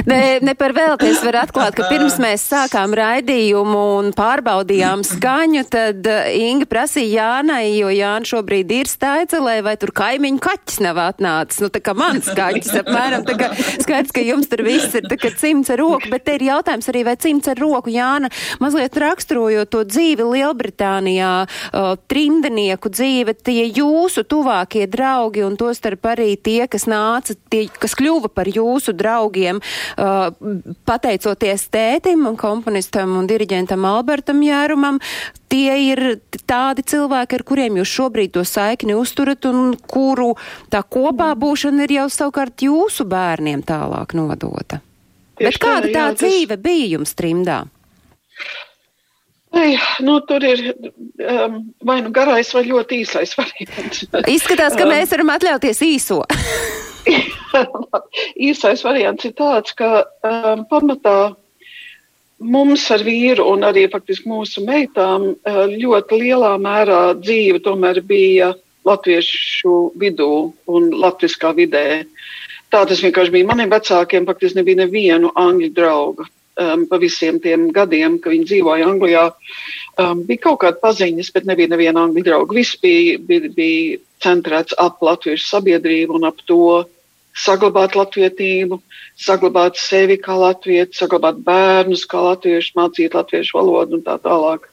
[0.04, 5.64] Ne, ne par velti es varu atklāt, ka pirms mēs sākām raidījumu un pārbaudījām skaņu,
[5.72, 10.98] tad uh, Inga prasīja Jānai, jo Jāna šobrīd ir staicelē, vai tur kaimiņu kaķis nav
[11.02, 11.60] atnācis.
[11.64, 13.50] Nu, tā kā mans kaķis, apmēram, tā kā
[13.82, 16.88] skaidrs, ka jums tur viss ir tā kā cimts ar roku, bet te ir jautājums
[16.92, 18.30] arī, vai cimts ar roku Jāna
[18.62, 26.10] mazliet raksturojot to dzīvi Lielbritānijā, uh, trimdenieku dzīve, tie jūsu tuvākie draugi un to starp
[26.14, 30.30] arī tie, kas nāca, tie, kas kļuva par jūsu draugiem, uh,
[30.88, 35.00] pateicoties tētim un komponistam un diriģentam Albertam Jērumam,
[35.54, 36.02] tie ir
[36.50, 40.32] tādi cilvēki, ar kuriem jūs šobrīd to saikni uzturat un kuru
[40.72, 44.82] tā kopā būšana ir jau savukārt jūsu bērniem tālāk nodota.
[45.38, 47.62] Tieši Bet kāda tā, tā jā, tas- dzīve bija jums trimdā?
[49.54, 54.02] Ei, nu, tur ir um, vai nu garais, vai ļoti īsais variants.
[54.36, 56.24] Izskatās, ka mēs varam atļauties īso.
[58.48, 61.36] Īsais variants ir tāds, ka um, pamatā
[62.38, 68.54] mums ar vīru un arī faktiski mūsu meitām uh, ļoti lielā mērā dzīve tomēr bija
[68.84, 72.04] latviešu vidū un latviskā vidē.
[72.72, 73.48] Tā tas vienkārši bija.
[73.48, 76.26] Maniem vecākiem faktiski nebija nevienu angļu draugu.
[76.54, 79.24] Um, pa visiem tiem gadiem, kad viņi dzīvoja Anglijā,
[79.98, 82.54] um, bija kaut kāda paziņas, bet nebija neviena angļu drauga.
[82.54, 86.84] Viss bija, bija, bija centrēts ap latviešu sabiedrību un ap to
[87.34, 88.78] saglabāt latvietību,
[89.18, 94.68] saglabāt sevi kā latviešu, saglabāt bērnus kā latviešu, mācīt latviešu valodu un tā tālāk.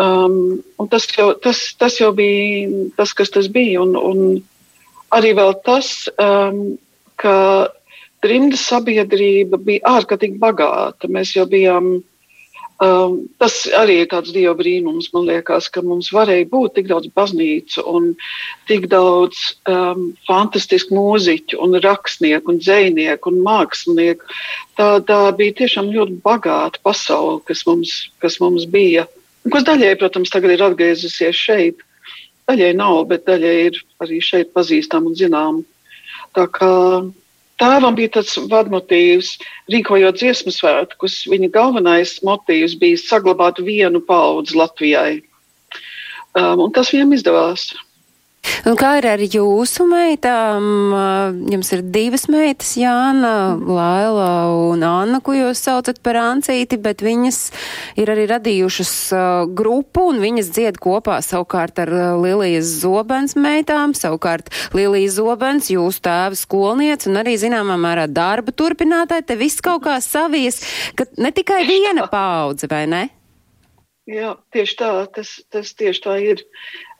[0.00, 3.82] Um, un tas, jau, tas, tas jau bija tas, kas tas bija.
[3.84, 4.42] Un, un
[5.14, 5.32] arī
[5.64, 6.76] tas, um,
[7.16, 7.36] ka
[8.24, 11.08] trimda sabiedrība bija ārkārtīgi bagāta.
[11.08, 12.02] Mēs jau bijām.
[12.82, 17.06] Um, tas arī ir tāds dieva brīnums, man liekas, ka mums varēja būt tik daudz
[17.14, 18.08] baznīcu un
[18.66, 19.38] tik daudz
[19.70, 24.26] um, fantastisku mūziķu un rakstnieku un dzēnieku un mākslinieku.
[24.74, 29.06] Tā, tā bija tiešām ļoti bagāta pasaule, kas mums, kas mums bija.
[29.46, 31.86] Un kas daļai, protams, tagad ir atgriezusies šeit.
[32.50, 35.62] Daļai nav, bet daļai ir arī šeit pazīstama un zināma.
[36.34, 36.74] Tā kā
[37.62, 39.34] tēvam bija tas vadmotīvs,
[39.72, 41.22] rīkojot dziesmu svētkus.
[41.30, 45.22] Viņa galvenais motīvs bija saglabāt vienu paudzi Latvijai.
[46.34, 47.68] Um, tas viņam izdevās.
[48.64, 50.66] Un kā ir ar jūsu meitām?
[51.52, 54.28] Jums ir divas meitas, Jāna, Laila
[54.70, 57.40] un Anna, ko jūs saucat par Ancīti, bet viņas
[58.00, 58.92] ir arī radījušas
[59.56, 66.38] grupu un viņas dzied kopā savukārt ar Lilijas Zobens meitām, savukārt Lilijas Zobens, jūsu tēva
[66.38, 70.62] skolniec un arī zināmā mērā darba turpinātāji, te viss kaut kā savies,
[70.96, 73.04] ka ne tikai viena paudze, vai ne?
[74.04, 76.40] Jā, tieši tā, tas, tas tieši tā ir.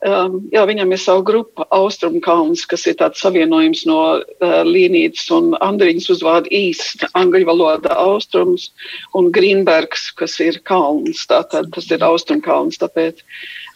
[0.05, 5.53] Um, jā, viņam ir sava grupa Austrumkalns, kas ir tāds savienojums no uh, Līnītas un
[5.61, 8.71] Andriņas uzvārda īsts angļu valoda austrums
[9.13, 13.21] un Grīnbergs, kas ir kalns, tātad tas ir Austrumkalns, tāpēc.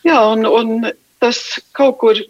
[0.09, 0.89] Jā, un, un
[1.21, 2.25] tas kaut kur,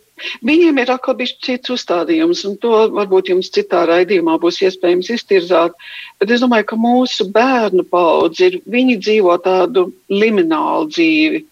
[0.45, 5.77] viņiem ir atkal bijis cits uzstādījums, un to varbūt jums citā raidījumā būs iespējams iztirzāt,
[6.19, 11.43] bet es domāju, ka mūsu bērnu paudzi ir, viņi dzīvo tādu liminālu dzīvi,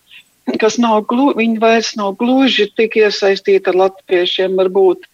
[0.61, 5.07] kas nav gluži, viņi vairs nav gluži tik iesaistīti ar latviešiem, varbūt,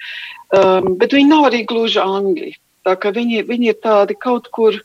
[0.59, 2.53] um, bet viņi nav arī gluži angļi.
[2.83, 4.77] Tā kā viņi, viņi ir tādi kaut kur,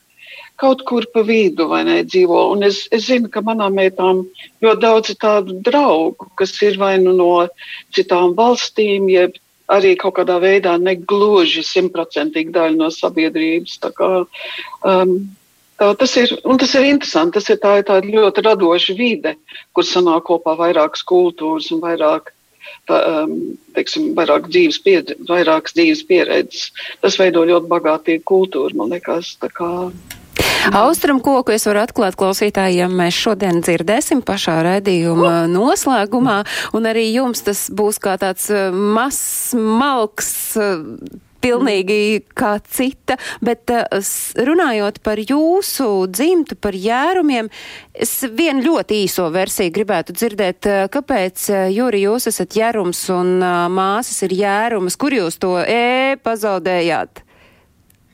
[0.58, 2.38] kaut kur pa vidu, ne, dzīvo.
[2.52, 4.24] Un es, es zinu, ka manām meitām
[4.64, 7.32] ļoti daudz ir tādu draugu, kas ir vai nu no
[7.94, 9.38] citām valstīm, jeb
[9.72, 13.76] arī kaut kādā veidā negluži simtprocentīgi daļa no sabiedrības.
[13.84, 14.10] Tā kā,
[14.88, 15.14] um,
[15.80, 17.38] tā, tas, ir, tas ir interesanti.
[17.38, 19.36] Tas ir tā, tā ļoti radoša vide,
[19.76, 22.32] kur sanāk kopā vairākas kultūras un vairāk.
[22.88, 23.34] Tā, um,
[23.76, 26.70] teiksim, vairāk dzīves, pieredze, vairākas dzīves pieredzes.
[27.04, 29.36] Tas veido ļoti bagātīgu kultūru, man liekas.
[29.40, 29.70] Tā kā,
[30.72, 36.42] Austrum koku es varu atklāt klausītājiem, mēs šodien dzirdēsim pašā redzījuma noslēgumā,
[36.76, 40.30] un arī jums tas būs kā tāds uh, mazs, malks.
[40.58, 43.14] Uh, pilnīgi kā cita,
[43.46, 44.00] bet uh,
[44.42, 47.46] runājot par jūsu dzimtu, par jērumiem,
[47.94, 53.38] es vienu ļoti īso versiju gribētu dzirdēt, kāpēc, Jūri, jūs esat jērums un
[53.70, 57.22] māsas ir jērumas, kur jūs to e pazaudējāt?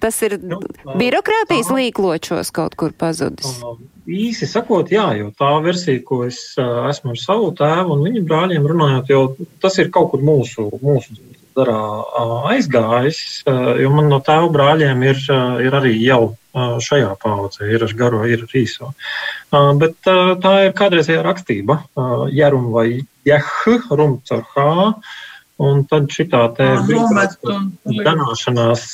[0.04, 0.60] Tas ir nu,
[1.00, 1.78] birokrātijas tā.
[1.78, 3.56] līkločos kaut kur pazudis.
[4.04, 8.66] Īsi sakot, jā, jo tā versija, ko es esmu ar savu tēvu un viņa brāļiem
[8.68, 9.22] runājot, jau
[9.64, 11.16] tas ir kaut kur mūsu, mūsu
[11.56, 11.80] darā
[12.52, 13.18] aizgājis,
[13.80, 15.20] jo man no tēva brāļiem ir,
[15.64, 18.92] ir arī jau šajā paudzē, ir ar garo, ir ar īso.
[19.80, 21.80] Bet tā ir kādreizējā rakstība,
[22.34, 22.88] jerum vai
[23.26, 23.54] jeh,
[23.90, 24.66] rumts ar h.
[25.62, 26.40] Un tad šī tā
[27.86, 28.86] danāšanās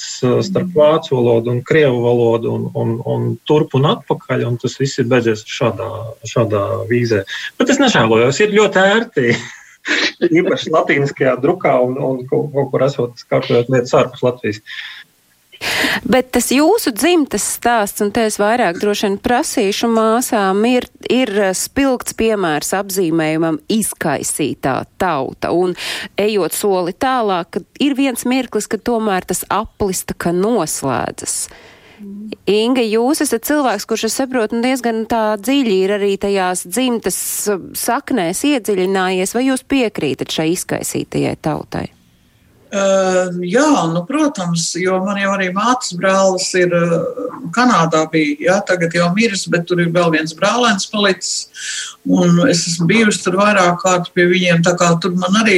[0.44, 5.00] starp vācu valodu un krievu valodu un, un, un turp un atpakaļ, un tas viss
[5.00, 5.88] ir beidzies šādā,
[6.28, 7.22] šādā vīzē.
[7.56, 9.32] Bet es nežēlojos, ir ļoti ērti.
[10.40, 14.60] Īpaši latīniskajā drukā un, un kaut kur esot kārtojot lietas ārpus Latvijas.
[16.10, 21.32] Bet tas jūsu dzimtas stāsts, un te es vairāk droši vien prasīšu māsām, ir, ir
[21.56, 25.52] spilgts piemērs apzīmējumam izkaisītā tauta.
[25.52, 25.76] Un
[26.20, 31.44] ejot soli tālāk, kad ir viens mirklis, ka tomēr tas aplista, ka noslēdzas.
[32.48, 37.20] Inga, jūs esat cilvēks, kurš, es saprotu, diezgan tā dziļi ir arī tajās dzimtas
[37.76, 41.90] saknēs iedziļinājies, vai jūs piekrītat šai izkaisītajai tautai?
[42.70, 47.00] Uh, jā, nu, protams, jo man jau arī mātes brālis ir uh,
[47.50, 51.48] Kanādā bija, jā, tagad jau miris, bet tur ir vēl viens brālēns palicis,
[52.46, 55.56] es esmu bijusi tur vairāk kārt pie viņiem, kā tur man arī,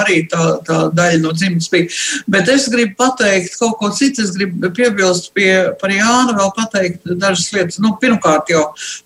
[0.00, 2.00] arī tā, tā daļa no dzimtas bija.
[2.34, 7.06] Bet es gribu pateikt kaut ko citu, es gribu piebilst pie, par Jānu vēl pateikt
[7.22, 7.78] dažas lietas.
[7.78, 8.64] Nu, pirmkārt jau,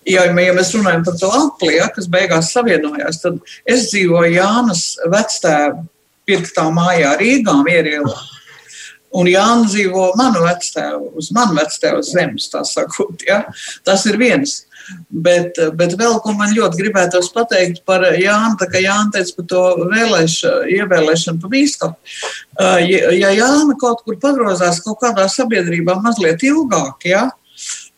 [0.09, 3.37] ja, ja mēs runājam par to apli, ja, kas beigās savienojās, tad
[3.69, 5.85] es dzīvoju Jānas vectēvu
[6.27, 8.17] pirktā mājā Rīgā, Mierielā.
[9.17, 13.23] Un Jānis dzīvo manu vectēvu, uz manu vectēvu zemes, tā sakot.
[13.27, 13.45] Ja?
[13.87, 14.63] Tas ir viens.
[15.11, 19.47] Bet, bet vēl ko man ļoti gribētos pateikt par Jānu, tā kā Jāna teica par
[19.51, 22.13] to vēlēšanu, ievēlēšanu pa bīskapu.
[22.87, 27.25] Ja Jāna kaut kur pagrozās kaut kādā sabiedrībā mazliet ilgāk, ja,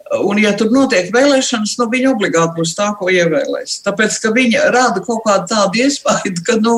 [0.09, 3.75] Un, ja tur notiek vēlēšanas, nu, viņi obligāti būs tā, ko ievēlēs.
[3.85, 6.73] Tāpēc, ka viņi rāda kaut kādu tādu iespēju, ka, nu,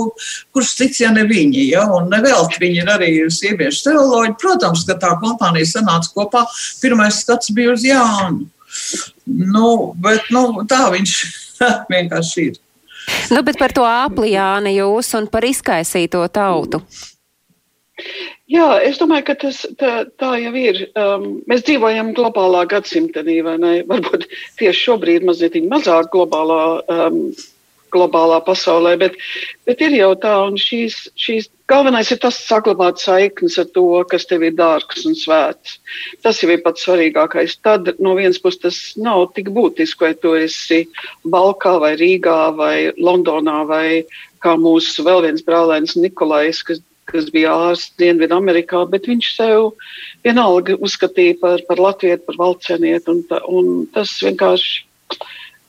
[0.51, 4.35] kurš cits, ja ne viņi, ja, un nevelti viņi ir arī sieviešu teoloģi.
[4.41, 6.43] Protams, ka tā kompānija sanāca kopā.
[6.83, 8.49] Pirmais skats bija uz Jānu.
[9.31, 9.71] Nu,
[10.03, 11.15] bet, nu, tā viņš
[11.93, 12.59] vienkārši ir.
[13.31, 16.83] Nu, bet par to apliāni jūs un par izkaisīto tautu.
[18.51, 20.81] Jā, es domāju, ka tas tā, tā jau ir.
[20.99, 23.71] Um, mēs dzīvojam globālā gadsimtenī, vai ne?
[23.87, 24.27] Varbūt
[24.59, 27.21] tieši šobrīd mazliet mazāk globālā, um,
[27.93, 29.15] globālā pasaulē, bet,
[29.67, 34.27] bet ir jau tā, un šīs, šīs galvenais ir tas saglabāt saiknes ar to, kas
[34.27, 35.79] tev ir dārgs un svēts.
[36.25, 37.55] Tas jau ir pats svarīgākais.
[37.63, 40.83] Tad no vienas puses tas nav tik būtiski, vai tu esi
[41.23, 43.87] Balkā vai Rīgā vai Londonā vai
[44.43, 46.81] kā mūsu vēl viens brālēns Nikolais, kas
[47.11, 49.71] kas bija ārsts Dienvidamerikā, bet viņš sev
[50.25, 53.17] vienalga uzskatīja par, par latviešu, par valcēnietu.
[53.17, 54.85] Un, un tas vienkārši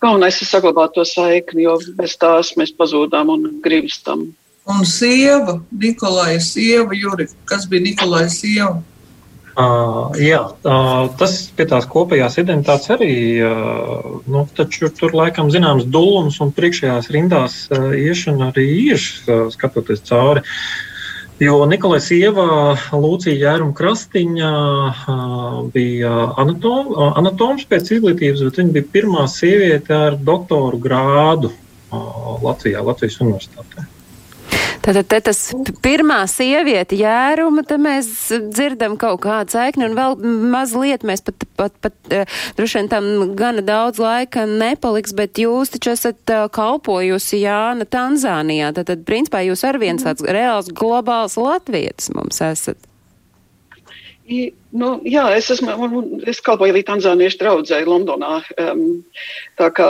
[0.02, 4.30] galvenais ir saglabāt to saikni, jo bez tās mēs pazūdām un grimstam.
[4.70, 8.78] Un sieva, Nikolai, sieva, Juri, kas bija Nikolai sieva?
[9.52, 13.10] Uh, jā, uh, tas pie tās kopējās identitātes arī,
[13.44, 18.64] uh, nu, taču tur laikam zināms dulums un priekšējās rindās uh, iešana arī
[18.94, 20.40] ir, uh, skatoties cauri.
[20.40, 20.91] Uh,
[21.42, 24.50] Jo Nikolai Sieva, Lūcija Jēruma Krastiņa
[25.74, 31.50] bija anatom, anatoms pēc izglītības, bet viņa bija pirmā sieviete ar doktoru grādu
[31.90, 33.88] Latvijā, Latvijas universitātē.
[34.82, 35.40] Tātad te tas
[35.84, 38.08] pirmā sieviete jēruma, te mēs
[38.50, 40.16] dzirdam kaut kādu saikni un vēl
[40.50, 43.06] mazliet mēs pat, pat, pat uh, droši vien tam
[43.38, 48.72] gana daudz laika nepaliks, bet jūs taču esat uh, kalpojusi Jāna Tanzānijā.
[48.80, 52.80] Tātad, principā, jūs ar viens tāds reāls globāls latvietis mums esat.
[54.26, 58.40] I, nu, jā, es esmu, es kalpoju arī Tanzāniešu draudzē Londonā.
[58.60, 59.02] Um,
[59.60, 59.88] tā kā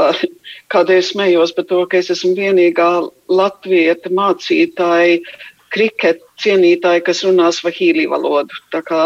[0.73, 2.91] kādēļ smējos par to, ka es esmu vienīgā
[3.33, 5.23] latvieta mācītāja,
[5.73, 8.59] kriketa cienītāja, kas runā svahīlī valodu.
[8.75, 9.01] Tā kā,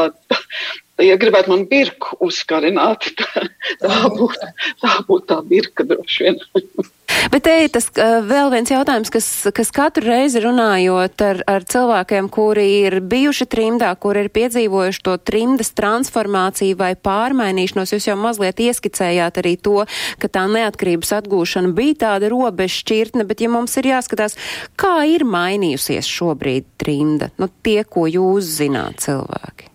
[1.04, 3.46] ja gribētu man birku uzkarināt, tā,
[3.84, 4.52] tā būtu
[4.82, 6.44] tā, būt tā birka droši vien.
[7.30, 11.66] Bet te ir tas uh, vēl viens jautājums, kas, kas katru reizi runājot ar, ar
[11.68, 18.16] cilvēkiem, kuri ir bijuši trimdā, kuri ir piedzīvojuši to trimdas transformāciju vai pārmainīšanos, jūs jau
[18.20, 19.84] mazliet ieskicējāt arī to,
[20.22, 24.38] ka tā neatkarības atgūšana bija tāda robeža šķirtne, bet ja mums ir jāskatās,
[24.78, 29.70] kā ir mainījusies šobrīd trimda, nu tie, ko jūs zināt cilvēki?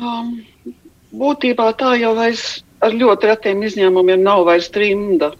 [0.00, 0.40] Um,
[1.12, 5.34] būtībā tā jau vairs ar ļoti retiem izņēmumiem nav vairs trimda.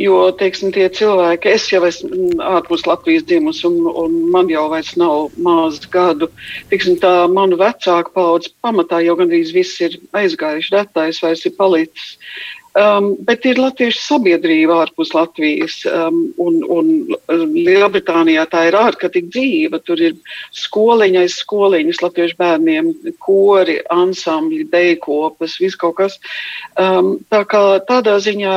[0.00, 4.94] Jo, teiksim, tie cilvēki, es jau esmu ārpus Latvijas dzimus, un, un man jau vairs
[5.00, 6.30] nav maz gadu.
[6.72, 12.14] Teiksim, tā manu vecāku paudze pamatā jau gandrīz viss ir aizgājuši, retais vairs ir palicis.
[12.74, 16.88] Um, bet ir latviešu sabiedrība ārpus Latvijas, um, un, un
[17.54, 19.78] Lielbritānijā tā ir ārkārtīgi dzīva.
[19.86, 20.16] Tur ir
[20.58, 22.90] skoliņa aiz skoliņas latviešu bērniem,
[23.22, 26.18] kori, ansambļi, dejkopas, viss kaut kas.
[26.74, 28.56] Um, tā kā tādā ziņā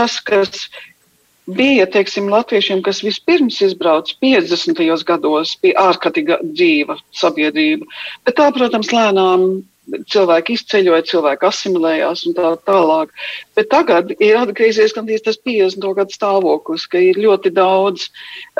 [0.00, 0.66] tas, kas
[1.50, 4.80] bija teiksim, latviešiem, kas vispirms izbrauca 50.
[5.06, 7.88] gados, bija ārkārtīgi dzīva sabiedrība.
[8.26, 9.46] Bet tā, protams, lēnām
[10.10, 13.14] cilvēki izceļoja, cilvēki asimilējās un tā tālāk.
[13.58, 15.86] Bet tagad ir atgriezies gandrīz tas 50.
[15.96, 18.08] gadu stāvoklis, ka ir ļoti daudz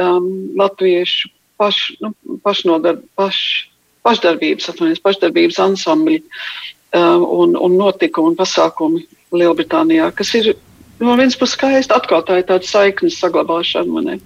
[0.00, 1.30] um, latviešu
[1.60, 2.14] paš, nu,
[2.44, 3.68] pašnodar, paš,
[4.06, 10.54] pašdarbības, atvainojas, pašdarbības ansambļi um, un, un notikumi un pasākumi Lielbritānijā, kas ir
[11.00, 13.90] no vienas puses skaisti, atkal tā ir tāda saiknes saglabāšana.
[13.90, 14.18] Manē.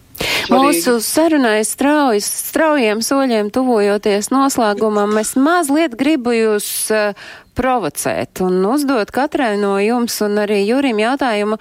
[0.53, 9.11] Mūsu sarunai straujas, straujiem soļiem tuvojoties noslēgumam, es mazliet gribu jūs uh, provocēt un uzdot
[9.15, 11.59] katrai no jums un arī Jurim jautājumu,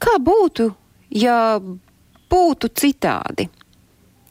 [0.00, 0.70] kā būtu,
[1.16, 1.58] ja
[2.30, 3.50] būtu citādi?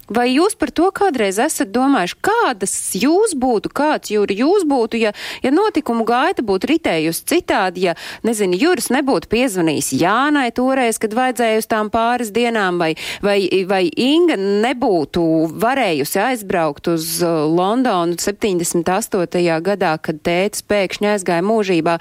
[0.09, 5.13] Vai jūs par to kādreiz esat domājuši, kādas jūs būtu, kāds jūri jūs būtu, ja,
[5.43, 7.95] ja notikumu gaita būtu ritējusi citādi, ja,
[8.25, 12.93] nezinu, jūras nebūtu piezvanījis Jānai toreiz, kad vajadzēja uz tām pāris dienām, vai,
[13.25, 13.37] vai,
[13.69, 15.23] vai Inga nebūtu
[15.61, 19.45] varējusi aizbraukt uz uh, Londonu 78.
[19.65, 21.99] gadā, kad tētis pēkšņi aizgāja mūžībā.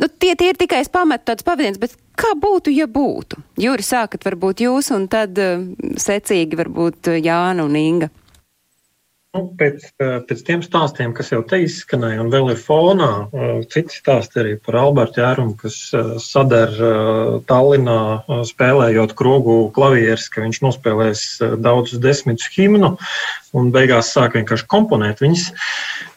[0.00, 3.38] Nu, tie, tie ir tikai pamet tāds pavadiens, bet Kā būtu, ja būtu?
[3.60, 5.62] Jūri, sākat varbūt jūs, un tad uh,
[6.00, 7.16] secīgi varbūt uh,
[7.50, 8.10] Jāna un Inga.
[9.30, 9.84] Nu, pēc,
[10.26, 13.10] pēc tiem stāstiem, kas jau te izskanēja, un vēl ir fonā,
[13.70, 15.76] citi stāsti arī par Albertu Jērumu, kas
[16.24, 16.90] sadara
[17.46, 18.00] Tallinā,
[18.50, 21.22] spēlējot krogu klavierus, ka viņš nospēlēs
[21.62, 22.96] daudzus desmitus himnu
[23.54, 25.46] un beigās sāk vienkārši komponēt viņus.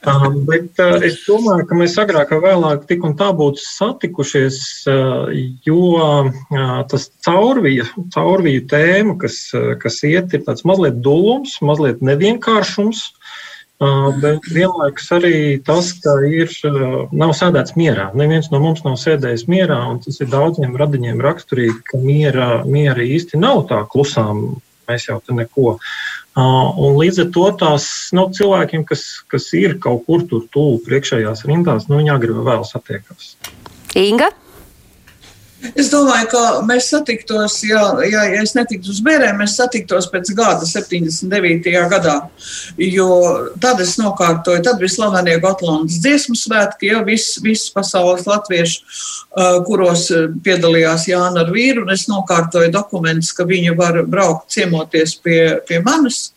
[0.04, 4.58] Um, bet uh, es domāju, ka mēs agrāk vai vēlāk tik un tā būtu satikušies,
[4.92, 5.30] uh,
[5.64, 12.04] jo uh, tas caurvīja, caurvīju tēma, kas, uh, kas iet, ir tāds mazliet dulums, mazliet
[12.04, 13.06] nevienkāršums.
[13.84, 18.10] Uh, bet vienlaikus arī tas, ka ir, uh, nav sēdēts mierā.
[18.16, 23.08] Neviens no mums nav sēdējis mierā, un tas ir daudziem radiņiem raksturīgi, ka miera, miera
[23.08, 24.46] īsti nav tā klusām.
[24.92, 25.78] Mēs jau te neko
[26.34, 31.46] Un līdz ar to tās nu, cilvēkiem, kas, kas ir kaut kur tur tuvu priekšējās
[31.50, 33.36] rindās, nu, viņi agrāk vai vēl satiekās.
[34.00, 34.32] Inga?
[35.72, 40.34] Es domāju, ka mēs satiktos, ja, ja, ja es netiktu uz bērniem, mēs satiktos pēc
[40.36, 41.72] gada, 79.
[41.92, 42.18] gadā.
[42.84, 43.08] Jo
[43.64, 49.62] tad es nokārtoju, tad bija slavenie Gotlandes dziesmu svētki, jau viss vis pasaules latviešu, uh,
[49.68, 50.10] kuros
[50.44, 55.80] piedalījās Jāna ar vīru, un es nokārtoju dokumentus, ka viņi var braukt ciemoties pie, pie
[55.86, 56.34] manis.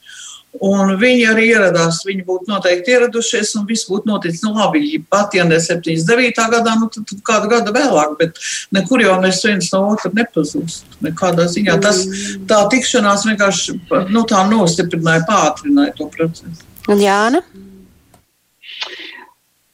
[0.65, 2.01] Un viņi arī ieradās.
[2.07, 4.43] Viņi būtu noteikti ieradušies, un viss būtu noticis.
[4.45, 6.41] Nu, labi, pat ja ne 79.
[6.53, 8.41] gadā, nu, tad, tad kādu gadu vēlāk, bet
[8.77, 10.97] nekur jau mēs viens no otra nepazūstam.
[11.07, 12.03] Nekādā ziņā tas
[12.49, 13.79] tā tikšanās vienkārši
[14.15, 16.65] nu, tā nostiprināja, pātrināja to procesu.
[16.89, 17.43] Un Jāna?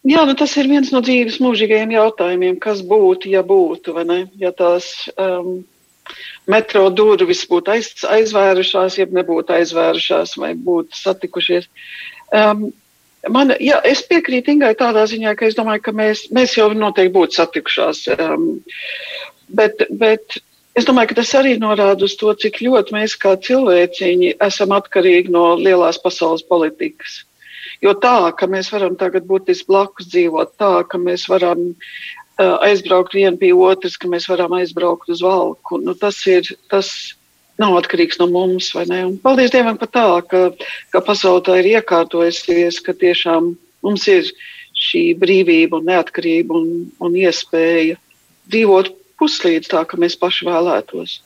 [0.03, 4.17] Jā, nu tas ir viens no dzīves mūžīgajiem jautājumiem, kas būtu, ja būtu, vai ne?
[4.41, 5.61] Ja tās um,
[6.51, 11.69] metro durvis būtu aiz, aizvērušās, ja nebūtu aizvērušās vai būtu satikušies.
[12.33, 12.71] Um,
[13.31, 17.15] Man, jā, es piekrītu Ingai tādā ziņā, ka es domāju, ka mēs, mēs jau noteikti
[17.15, 18.01] būtu satikušās.
[18.17, 18.49] Um,
[19.47, 20.41] bet, bet
[20.75, 25.31] es domāju, ka tas arī norāda uz to, cik ļoti mēs kā cilvēciņi esam atkarīgi
[25.31, 27.21] no lielās pasaules politikas.
[27.83, 31.73] Jo tā, ka mēs varam tagad būt blakus dzīvot, tā, ka mēs varam
[32.69, 35.81] aizbraukt viena pie otras, ka mēs varam aizbraukt uz valku.
[35.83, 36.93] Nu, tas ir tas.
[37.61, 39.03] Nav atkarīgs no mums, vai ne?
[39.07, 40.39] Un paldies Dievam par tā, ka,
[40.91, 43.51] ka pasaulē tā ir iekārtojusies, ka tiešām
[43.85, 44.31] mums ir
[44.73, 48.01] šī brīvība un neatkarība un, un iespēja
[48.49, 48.89] dzīvot
[49.21, 51.21] puslīdz tā, ka mēs paši vēlētos.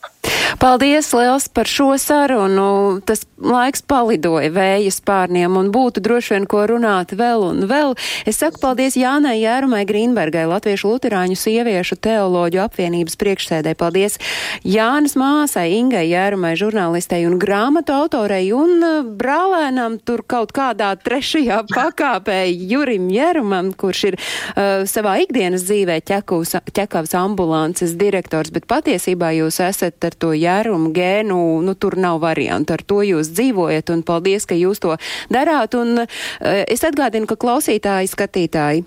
[0.61, 3.01] Paldies liels par šo sarunu.
[3.07, 7.95] Tas laiks palidoja vēja spārniem un būtu droši vien ko runāt vēl un vēl.
[8.29, 13.77] Es saku paldies Jānai Jērumai Grīnbergai, Latviešu Luterāņu sieviešu teoloģu apvienības priekšsēdē.
[13.79, 14.19] Paldies
[14.65, 21.63] Jānas māsai Ingai Jērumai, žurnālistei un grāmatu autorei un uh, brālēnam tur kaut kādā trešajā
[21.77, 29.33] pakāpē Jurim Jērumam, kurš ir uh, savā ikdienas dzīvē ķekavs, ķekavs ambulances direktors, bet patiesībā
[29.37, 32.77] jūs esat ar to jērumu gēnu, nu tur nav variantu.
[32.77, 34.95] Ar to jūs dzīvojat un paldies, ka jūs to
[35.33, 35.75] darāt.
[35.79, 36.21] Un uh,
[36.67, 38.87] es atgādinu, ka klausītāji, skatītāji.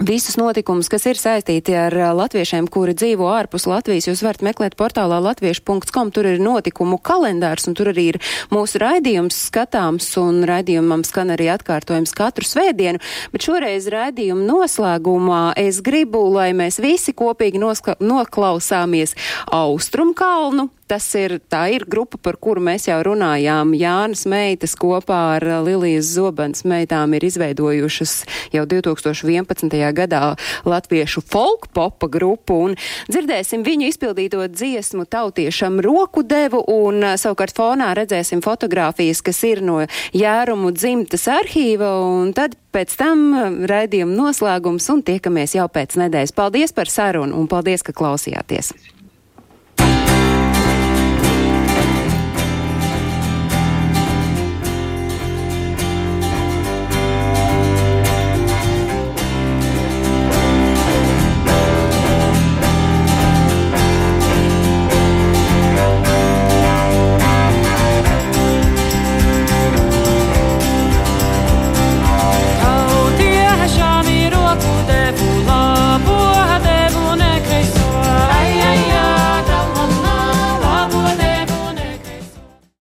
[0.00, 4.76] Visus notikumus, kas ir saistīti ar uh, latviešiem, kuri dzīvo ārpus Latvijas, jūs varat meklēt
[4.80, 6.10] portālā latviešu.com.
[6.16, 8.18] Tur ir notikumu kalendārs, un tur arī ir
[8.50, 13.02] mūsu raidījums skatāms, un raidījumam skan arī atkārtojums katru svētdienu.
[13.34, 19.14] Bet šoreiz raidījuma noslēgumā es gribu, lai mēs visi kopīgi noklausāmies
[19.52, 20.70] Austrumkalnu.
[20.92, 23.70] Tas ir, tā ir grupa, par kuru mēs jau runājām.
[23.80, 28.12] Jānis Meitas kopā ar Lilijas Zobens meitām ir izveidojušas
[28.52, 29.72] jau 2011.
[29.96, 30.20] gadā
[30.68, 32.76] latviešu folk popa grupu un
[33.08, 39.80] dzirdēsim viņu izpildīto dziesmu tautiešam roku devu un savukārt fonā redzēsim fotogrāfijas, kas ir no
[40.12, 43.30] Jārumu dzimtas arhīva un tad pēc tam
[43.64, 46.36] raidījuma noslēgums un tiekamies jau pēc nedēļas.
[46.36, 48.74] Paldies par sarunu un paldies, ka klausījāties!